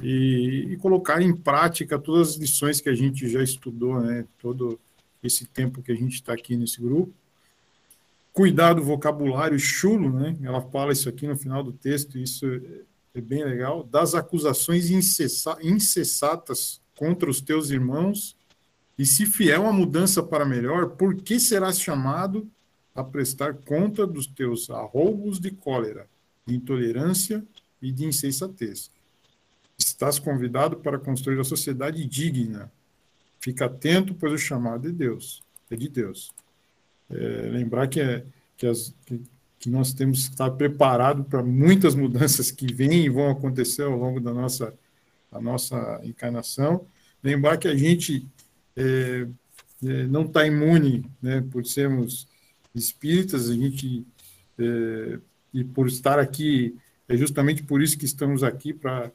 e, 0.00 0.68
e, 0.70 0.76
colocar 0.78 1.20
em 1.20 1.36
prática 1.36 1.98
todas 1.98 2.30
as 2.30 2.36
lições 2.36 2.80
que 2.80 2.88
a 2.88 2.94
gente 2.94 3.28
já 3.28 3.42
estudou, 3.42 4.00
né, 4.00 4.24
todo 4.38 4.80
esse 5.22 5.44
tempo 5.44 5.82
que 5.82 5.92
a 5.92 5.94
gente 5.94 6.14
está 6.14 6.32
aqui 6.32 6.56
nesse 6.56 6.80
grupo. 6.80 7.12
Cuidar 8.32 8.72
do 8.72 8.82
vocabulário 8.82 9.58
chulo, 9.58 10.10
né, 10.10 10.38
ela 10.42 10.62
fala 10.62 10.94
isso 10.94 11.10
aqui 11.10 11.26
no 11.26 11.36
final 11.36 11.62
do 11.62 11.72
texto, 11.72 12.16
isso 12.16 12.46
é 13.14 13.20
bem 13.20 13.44
legal, 13.44 13.84
das 13.84 14.14
acusações 14.14 14.88
incessa, 14.88 15.58
incessatas 15.60 16.80
contra 16.96 17.28
os 17.28 17.42
teus 17.42 17.68
irmãos, 17.68 18.37
e 18.98 19.06
se 19.06 19.24
fiel 19.24 19.66
à 19.66 19.72
mudança 19.72 20.22
para 20.22 20.44
melhor, 20.44 20.90
por 20.90 21.14
que 21.14 21.38
serás 21.38 21.80
chamado 21.80 22.50
a 22.94 23.04
prestar 23.04 23.54
conta 23.54 24.04
dos 24.04 24.26
teus 24.26 24.68
arroubos 24.70 25.38
de 25.38 25.52
cólera, 25.52 26.08
de 26.44 26.56
intolerância 26.56 27.44
e 27.80 27.92
de 27.92 28.04
insensatez? 28.04 28.90
Estás 29.78 30.18
convidado 30.18 30.78
para 30.78 30.98
construir 30.98 31.38
a 31.38 31.44
sociedade 31.44 32.04
digna. 32.04 32.72
Fica 33.38 33.66
atento, 33.66 34.12
pois 34.14 34.32
o 34.32 34.38
chamado 34.38 34.88
é 34.88 34.90
Deus, 34.90 35.44
é 35.70 35.76
de 35.76 35.88
Deus. 35.88 36.32
É, 37.08 37.48
lembrar 37.52 37.86
que, 37.86 38.00
é, 38.00 38.24
que, 38.56 38.66
as, 38.66 38.92
que, 39.06 39.22
que 39.60 39.70
nós 39.70 39.92
temos 39.92 40.26
que 40.26 40.32
estar 40.32 40.50
preparados 40.50 41.24
para 41.28 41.40
muitas 41.40 41.94
mudanças 41.94 42.50
que 42.50 42.72
vêm 42.72 43.04
e 43.04 43.08
vão 43.08 43.30
acontecer 43.30 43.84
ao 43.84 43.96
longo 43.96 44.18
da 44.18 44.34
nossa, 44.34 44.74
da 45.30 45.40
nossa 45.40 46.00
encarnação. 46.02 46.84
Lembrar 47.22 47.58
que 47.58 47.68
a 47.68 47.76
gente 47.76 48.26
não 50.08 50.22
está 50.22 50.46
imune, 50.46 51.04
né, 51.20 51.44
por 51.50 51.64
sermos 51.66 52.28
espíritas, 52.74 53.48
a 53.48 53.54
gente, 53.54 54.06
é, 54.58 55.18
e 55.52 55.64
por 55.64 55.88
estar 55.88 56.18
aqui, 56.18 56.76
é 57.08 57.16
justamente 57.16 57.62
por 57.62 57.82
isso 57.82 57.98
que 57.98 58.04
estamos 58.04 58.42
aqui, 58.42 58.72
para 58.72 59.10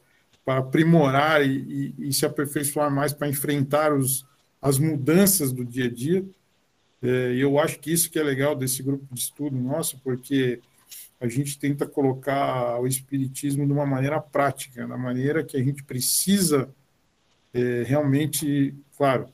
para 0.46 0.60
aprimorar 0.60 1.46
e, 1.46 1.94
e, 1.98 2.10
e, 2.10 2.14
se 2.14 2.26
aperfeiçoar 2.26 2.92
mais 2.92 3.14
para 3.14 3.30
enfrentar 3.30 3.94
os, 3.94 4.26
as 4.62 4.78
mudanças 4.78 5.52
do 5.52 5.64
dia 5.64 5.86
a 5.86 5.90
dia. 5.90 6.26
É, 7.02 7.34
e 7.34 7.42
eu 7.42 7.60
acho 7.60 7.80
que 7.80 7.92
isso 7.92 8.10
que 8.10 8.20
é 8.20 8.24
legal 8.24 8.56
desse 8.56 8.84
grupo 8.84 9.06
de 9.12 9.20
estudo 9.20 9.56
nosso, 9.56 9.98
porque 10.00 10.60
a 11.20 11.28
gente 11.28 11.58
tenta 11.58 11.86
colocar 11.86 12.80
o 12.80 12.88
espiritismo 12.88 13.66
de 13.66 13.72
uma 13.72 13.86
maneira 13.86 14.20
prática, 14.20 14.86
da 14.88 14.98
maneira 14.98 15.44
que 15.44 15.56
a 15.56 15.64
gente 15.64 15.84
precisa 15.84 16.70
é, 17.54 17.84
realmente, 17.84 18.76
claro, 18.98 19.30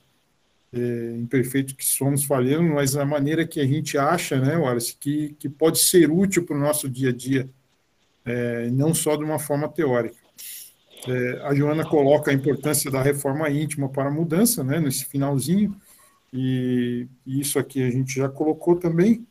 é, 0.72 1.16
imperfeito 1.16 1.74
que 1.74 1.84
somos, 1.84 2.24
falhando, 2.24 2.74
mas 2.74 2.96
a 2.96 3.04
maneira 3.04 3.46
que 3.46 3.60
a 3.60 3.66
gente 3.66 3.98
acha, 3.98 4.40
né, 4.40 4.56
Wallace, 4.56 4.96
que, 4.98 5.34
que 5.38 5.48
pode 5.48 5.78
ser 5.78 6.10
útil 6.10 6.44
para 6.44 6.56
o 6.56 6.60
nosso 6.60 6.88
dia 6.88 7.10
a 7.10 7.12
dia, 7.12 7.48
é, 8.24 8.70
não 8.70 8.94
só 8.94 9.16
de 9.16 9.24
uma 9.24 9.38
forma 9.38 9.68
teórica. 9.68 10.16
É, 11.08 11.40
a 11.42 11.54
Joana 11.54 11.84
coloca 11.84 12.30
a 12.30 12.34
importância 12.34 12.90
da 12.90 13.02
reforma 13.02 13.48
íntima 13.50 13.88
para 13.88 14.08
a 14.08 14.12
mudança, 14.12 14.62
né, 14.62 14.78
nesse 14.78 15.04
finalzinho, 15.06 15.74
e, 16.32 17.08
e 17.26 17.40
isso 17.40 17.58
aqui 17.58 17.82
a 17.82 17.90
gente 17.90 18.14
já 18.14 18.28
colocou 18.28 18.76
também. 18.76 19.26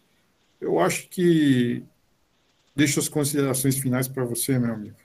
Eu 0.59 0.79
acho 0.79 1.07
que 1.07 1.83
deixo 2.75 2.99
as 2.99 3.07
considerações 3.07 3.77
finais 3.77 4.07
para 4.07 4.25
você, 4.25 4.59
meu 4.59 4.73
amigo. 4.73 4.95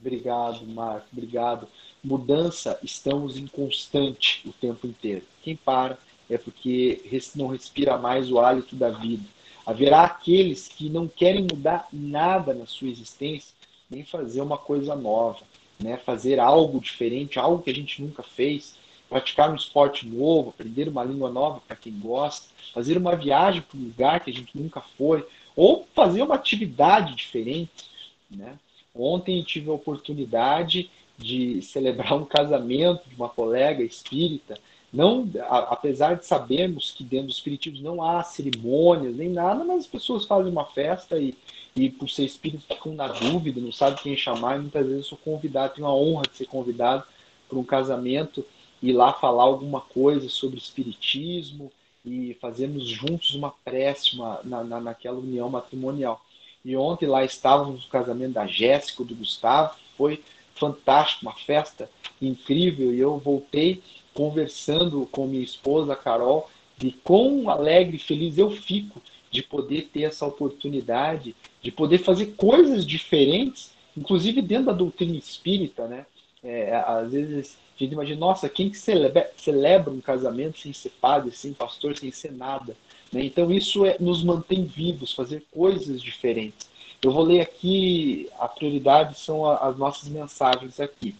Obrigado, 0.00 0.66
Marco, 0.66 1.06
obrigado. 1.12 1.68
Mudança, 2.02 2.78
estamos 2.82 3.36
em 3.36 3.46
constante 3.46 4.46
o 4.46 4.52
tempo 4.52 4.86
inteiro. 4.86 5.22
Quem 5.42 5.56
para 5.56 5.98
é 6.28 6.36
porque 6.36 7.20
não 7.34 7.46
respira 7.48 7.96
mais 7.96 8.30
o 8.30 8.38
hálito 8.38 8.74
da 8.76 8.90
vida. 8.90 9.24
Haverá 9.64 10.04
aqueles 10.04 10.68
que 10.68 10.88
não 10.88 11.08
querem 11.08 11.42
mudar 11.42 11.88
nada 11.92 12.54
na 12.54 12.66
sua 12.66 12.88
existência, 12.88 13.54
nem 13.90 14.04
fazer 14.04 14.40
uma 14.40 14.58
coisa 14.58 14.94
nova 14.94 15.42
né? 15.78 15.96
fazer 15.98 16.38
algo 16.40 16.80
diferente, 16.80 17.38
algo 17.38 17.62
que 17.62 17.70
a 17.70 17.74
gente 17.74 18.02
nunca 18.02 18.22
fez, 18.22 18.76
praticar 19.08 19.50
um 19.50 19.54
esporte 19.54 20.06
novo, 20.06 20.50
aprender 20.50 20.88
uma 20.88 21.04
língua 21.04 21.30
nova 21.30 21.60
para 21.66 21.76
quem 21.76 21.98
gosta, 21.98 22.48
fazer 22.74 22.96
uma 22.96 23.14
viagem 23.14 23.62
para 23.62 23.78
um 23.78 23.84
lugar 23.84 24.20
que 24.20 24.30
a 24.30 24.34
gente 24.34 24.56
nunca 24.56 24.80
foi, 24.80 25.26
ou 25.54 25.86
fazer 25.94 26.22
uma 26.22 26.34
atividade 26.34 27.14
diferente. 27.14 27.90
Né? 28.30 28.58
Ontem 28.98 29.42
tive 29.42 29.70
a 29.70 29.74
oportunidade 29.74 30.90
de 31.18 31.62
celebrar 31.62 32.14
um 32.14 32.24
casamento 32.24 33.08
de 33.08 33.14
uma 33.14 33.28
colega 33.28 33.82
espírita. 33.82 34.58
Não, 34.92 35.28
a, 35.40 35.58
apesar 35.72 36.16
de 36.16 36.26
sabermos 36.26 36.92
que 36.92 37.04
dentro 37.04 37.26
do 37.26 37.32
espiritismo 37.32 37.82
não 37.82 38.02
há 38.02 38.22
cerimônias 38.22 39.16
nem 39.16 39.28
nada, 39.28 39.64
mas 39.64 39.80
as 39.80 39.86
pessoas 39.86 40.24
fazem 40.24 40.50
uma 40.50 40.64
festa 40.64 41.18
e, 41.18 41.34
e 41.74 41.90
por 41.90 42.08
ser 42.08 42.24
espírito 42.24 42.64
ficam 42.66 42.94
na 42.94 43.08
dúvida, 43.08 43.60
não 43.60 43.72
sabe 43.72 44.00
quem 44.00 44.16
chamar, 44.16 44.56
e 44.56 44.60
muitas 44.60 44.86
vezes 44.86 45.04
eu 45.04 45.08
sou 45.10 45.18
convidado, 45.18 45.74
tenho 45.74 45.86
a 45.86 45.94
honra 45.94 46.22
de 46.30 46.36
ser 46.36 46.46
convidado 46.46 47.04
para 47.48 47.58
um 47.58 47.64
casamento 47.64 48.44
e 48.82 48.92
lá 48.92 49.12
falar 49.12 49.44
alguma 49.44 49.80
coisa 49.80 50.28
sobre 50.28 50.58
espiritismo 50.58 51.72
e 52.04 52.34
fazermos 52.40 52.86
juntos 52.86 53.34
uma 53.34 53.52
prece 53.64 54.14
uma, 54.14 54.40
na, 54.44 54.62
na, 54.62 54.80
naquela 54.80 55.18
união 55.18 55.48
matrimonial. 55.48 56.20
E 56.66 56.76
ontem 56.76 57.06
lá 57.06 57.24
estávamos 57.24 57.84
no 57.84 57.88
casamento 57.88 58.32
da 58.32 58.44
Jéssica, 58.44 59.04
do 59.04 59.14
Gustavo, 59.14 59.76
foi 59.96 60.20
fantástico, 60.56 61.22
uma 61.22 61.32
festa 61.32 61.88
incrível, 62.20 62.92
e 62.92 62.98
eu 62.98 63.18
voltei 63.18 63.80
conversando 64.12 65.06
com 65.12 65.28
minha 65.28 65.44
esposa, 65.44 65.94
Carol, 65.94 66.50
de 66.76 66.90
quão 66.90 67.48
alegre 67.48 67.98
e 67.98 68.00
feliz 68.00 68.36
eu 68.36 68.50
fico 68.50 69.00
de 69.30 69.44
poder 69.44 69.90
ter 69.92 70.02
essa 70.02 70.26
oportunidade 70.26 71.36
de 71.62 71.70
poder 71.70 71.98
fazer 71.98 72.34
coisas 72.36 72.84
diferentes, 72.84 73.70
inclusive 73.96 74.42
dentro 74.42 74.66
da 74.66 74.72
doutrina 74.72 75.16
espírita, 75.16 75.86
né? 75.86 76.04
É, 76.42 76.74
às 76.74 77.12
vezes 77.12 77.56
a 77.76 77.78
gente 77.78 77.92
imagina, 77.92 78.18
nossa, 78.18 78.48
quem 78.48 78.70
que 78.70 78.76
celebra, 78.76 79.30
celebra 79.36 79.92
um 79.92 80.00
casamento 80.00 80.58
sem 80.58 80.72
ser 80.72 80.90
padre, 81.00 81.30
sem 81.30 81.52
pastor, 81.52 81.96
sem 81.96 82.10
ser 82.10 82.32
nada? 82.32 82.76
Né? 83.12 83.24
Então 83.24 83.50
isso 83.50 83.84
é, 83.84 83.96
nos 83.98 84.22
mantém 84.22 84.64
vivos, 84.64 85.12
fazer 85.12 85.44
coisas 85.50 86.00
diferentes. 86.00 86.68
Eu 87.02 87.12
vou 87.12 87.22
ler 87.22 87.40
aqui, 87.40 88.28
a 88.38 88.48
prioridade 88.48 89.18
são 89.18 89.44
a, 89.44 89.56
as 89.68 89.76
nossas 89.76 90.08
mensagens 90.08 90.80
aqui. 90.80 91.14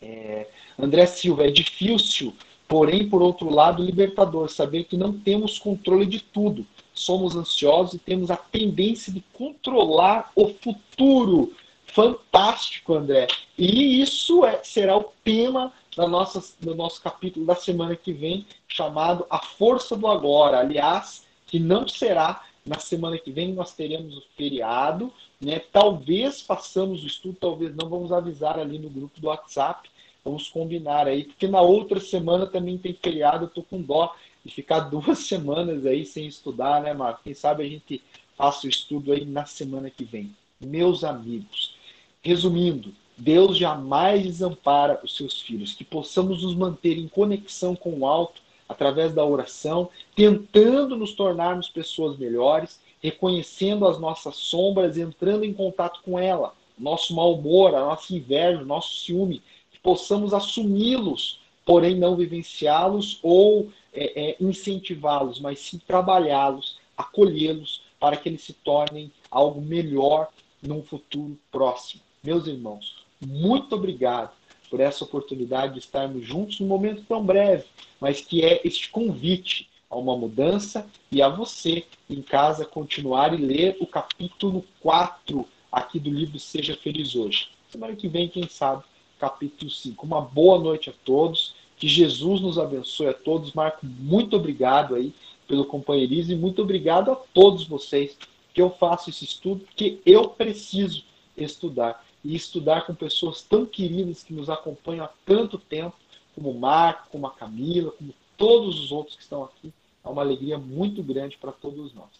É, 0.00 0.46
André 0.78 1.06
Silva, 1.06 1.46
é 1.46 1.50
difícil, 1.50 2.34
porém, 2.68 3.08
por 3.08 3.22
outro 3.22 3.50
lado, 3.50 3.82
libertador, 3.82 4.48
saber 4.48 4.84
que 4.84 4.96
não 4.96 5.12
temos 5.12 5.58
controle 5.58 6.06
de 6.06 6.20
tudo 6.20 6.64
somos 6.98 7.36
ansiosos 7.36 7.94
e 7.94 7.98
temos 7.98 8.30
a 8.30 8.36
tendência 8.36 9.12
de 9.12 9.22
controlar 9.32 10.30
o 10.34 10.48
futuro. 10.48 11.52
Fantástico, 11.86 12.94
André. 12.94 13.28
E 13.56 14.02
isso 14.02 14.44
é, 14.44 14.62
será 14.62 14.96
o 14.96 15.12
tema 15.24 15.72
da 15.96 16.06
nossa, 16.06 16.42
do 16.60 16.74
nosso 16.74 17.02
capítulo 17.02 17.46
da 17.46 17.54
semana 17.54 17.96
que 17.96 18.12
vem, 18.12 18.46
chamado 18.66 19.26
A 19.28 19.38
Força 19.38 19.96
do 19.96 20.06
Agora. 20.06 20.60
Aliás, 20.60 21.24
que 21.46 21.58
não 21.58 21.88
será 21.88 22.44
na 22.64 22.78
semana 22.78 23.18
que 23.18 23.32
vem, 23.32 23.52
nós 23.52 23.74
teremos 23.74 24.16
o 24.16 24.22
feriado. 24.36 25.12
Né? 25.40 25.58
Talvez 25.58 26.42
façamos 26.42 27.02
o 27.02 27.06
estudo, 27.06 27.38
talvez 27.40 27.74
não. 27.74 27.88
Vamos 27.88 28.12
avisar 28.12 28.58
ali 28.58 28.78
no 28.78 28.90
grupo 28.90 29.20
do 29.20 29.28
WhatsApp. 29.28 29.88
Vamos 30.24 30.48
combinar 30.48 31.06
aí, 31.06 31.24
porque 31.24 31.48
na 31.48 31.62
outra 31.62 31.98
semana 32.00 32.46
também 32.46 32.76
tem 32.76 32.92
feriado. 32.92 33.44
Eu 33.44 33.48
estou 33.48 33.64
com 33.64 33.80
dó 33.80 34.14
e 34.44 34.50
ficar 34.50 34.80
duas 34.90 35.20
semanas 35.20 35.86
aí 35.86 36.04
sem 36.04 36.26
estudar, 36.26 36.82
né, 36.82 36.92
Marco? 36.92 37.22
Quem 37.24 37.34
sabe 37.34 37.64
a 37.64 37.68
gente 37.68 38.02
faça 38.36 38.66
o 38.66 38.70
estudo 38.70 39.12
aí 39.12 39.24
na 39.24 39.46
semana 39.46 39.90
que 39.90 40.04
vem. 40.04 40.34
Meus 40.60 41.04
amigos, 41.04 41.74
resumindo, 42.22 42.92
Deus 43.18 43.58
jamais 43.58 44.22
desampara 44.22 45.00
os 45.02 45.16
seus 45.16 45.40
filhos, 45.40 45.74
que 45.74 45.82
possamos 45.82 46.44
nos 46.44 46.54
manter 46.54 46.96
em 46.96 47.08
conexão 47.08 47.74
com 47.74 47.90
o 47.98 48.06
alto 48.06 48.40
através 48.68 49.12
da 49.12 49.24
oração, 49.24 49.90
tentando 50.14 50.96
nos 50.96 51.14
tornarmos 51.14 51.68
pessoas 51.68 52.16
melhores, 52.16 52.80
reconhecendo 53.02 53.88
as 53.88 53.98
nossas 53.98 54.36
sombras, 54.36 54.96
entrando 54.96 55.44
em 55.44 55.52
contato 55.52 56.00
com 56.04 56.16
ela, 56.16 56.54
nosso 56.78 57.12
mau 57.12 57.34
humor, 57.34 57.74
a 57.74 57.80
nossa 57.80 58.14
inveja, 58.14 58.62
o 58.62 58.66
nosso 58.66 58.96
ciúme, 58.98 59.42
que 59.72 59.80
possamos 59.80 60.32
assumi-los, 60.32 61.40
porém 61.64 61.96
não 61.96 62.14
vivenciá-los 62.14 63.18
ou 63.20 63.68
é, 63.92 64.30
é, 64.30 64.36
incentivá-los, 64.40 65.40
mas 65.40 65.58
sim 65.58 65.78
trabalhá-los, 65.78 66.78
acolhê-los 66.96 67.82
para 67.98 68.16
que 68.16 68.28
eles 68.28 68.42
se 68.42 68.52
tornem 68.52 69.10
algo 69.28 69.60
melhor 69.60 70.28
num 70.62 70.84
futuro 70.84 71.36
próximo. 71.50 72.00
Meus 72.22 72.46
irmãos, 72.46 73.07
muito 73.24 73.74
obrigado 73.74 74.32
por 74.70 74.80
essa 74.80 75.04
oportunidade 75.04 75.74
de 75.74 75.78
estarmos 75.80 76.26
juntos 76.26 76.60
num 76.60 76.66
momento 76.66 77.02
tão 77.08 77.24
breve, 77.24 77.64
mas 78.00 78.20
que 78.20 78.44
é 78.44 78.60
este 78.64 78.90
convite 78.90 79.68
a 79.90 79.96
uma 79.96 80.16
mudança 80.16 80.86
e 81.10 81.22
a 81.22 81.28
você 81.28 81.84
em 82.08 82.20
casa 82.20 82.64
continuar 82.64 83.32
e 83.32 83.42
ler 83.42 83.76
o 83.80 83.86
capítulo 83.86 84.64
4 84.80 85.46
aqui 85.72 85.98
do 85.98 86.10
livro 86.10 86.38
Seja 86.38 86.76
Feliz 86.76 87.14
Hoje. 87.14 87.48
Semana 87.70 87.96
que 87.96 88.08
vem, 88.08 88.28
quem 88.28 88.48
sabe, 88.48 88.84
capítulo 89.18 89.70
5. 89.70 90.04
Uma 90.04 90.20
boa 90.20 90.58
noite 90.58 90.90
a 90.90 90.94
todos. 91.04 91.54
Que 91.76 91.86
Jesus 91.86 92.40
nos 92.40 92.58
abençoe 92.58 93.08
a 93.08 93.14
todos. 93.14 93.52
Marco, 93.52 93.86
muito 93.86 94.36
obrigado 94.36 94.94
aí 94.94 95.14
pelo 95.46 95.64
companheirismo 95.64 96.32
e 96.32 96.36
muito 96.36 96.60
obrigado 96.60 97.10
a 97.10 97.16
todos 97.16 97.64
vocês 97.64 98.16
que 98.52 98.60
eu 98.60 98.70
faço 98.70 99.10
esse 99.10 99.24
estudo, 99.24 99.64
porque 99.64 100.00
eu 100.04 100.28
preciso 100.28 101.04
estudar. 101.36 102.04
E 102.28 102.36
estudar 102.36 102.84
com 102.84 102.94
pessoas 102.94 103.40
tão 103.40 103.64
queridas 103.64 104.22
que 104.22 104.34
nos 104.34 104.50
acompanham 104.50 105.06
há 105.06 105.10
tanto 105.24 105.56
tempo, 105.56 105.96
como 106.34 106.50
o 106.50 106.60
Marco, 106.60 107.08
como 107.10 107.26
a 107.26 107.32
Camila, 107.32 107.90
como 107.92 108.12
todos 108.36 108.78
os 108.78 108.92
outros 108.92 109.16
que 109.16 109.22
estão 109.22 109.42
aqui. 109.44 109.72
É 110.04 110.08
uma 110.10 110.20
alegria 110.20 110.58
muito 110.58 111.02
grande 111.02 111.38
para 111.38 111.52
todos 111.52 111.94
nós. 111.94 112.10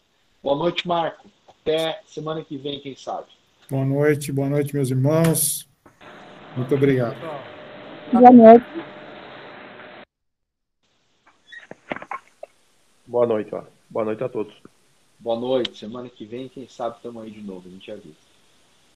Boa 0.43 0.57
noite, 0.57 0.89
Marco. 0.89 1.29
Até 1.47 2.01
semana 2.07 2.43
que 2.43 2.57
vem, 2.57 2.81
quem 2.81 2.97
sabe. 2.97 3.27
Boa 3.69 3.85
noite, 3.85 4.33
boa 4.33 4.49
noite, 4.49 4.75
meus 4.75 4.91
irmãos. 4.91 5.69
Muito 6.57 6.75
obrigado. 6.75 7.15
Boa 8.11 8.31
noite. 8.33 8.67
Boa 13.07 13.27
noite, 13.27 13.55
ó. 13.55 13.63
Boa 13.91 14.07
noite 14.07 14.25
a 14.25 14.29
todos. 14.31 14.55
Boa 15.19 15.39
noite. 15.39 15.77
Semana 15.77 16.09
que 16.09 16.25
vem, 16.25 16.49
quem 16.49 16.67
sabe, 16.67 16.97
estamos 16.97 17.23
aí 17.23 17.31
de 17.31 17.43
novo. 17.43 17.69
A 17.69 17.71
gente 17.71 17.93
avisa. 17.93 18.28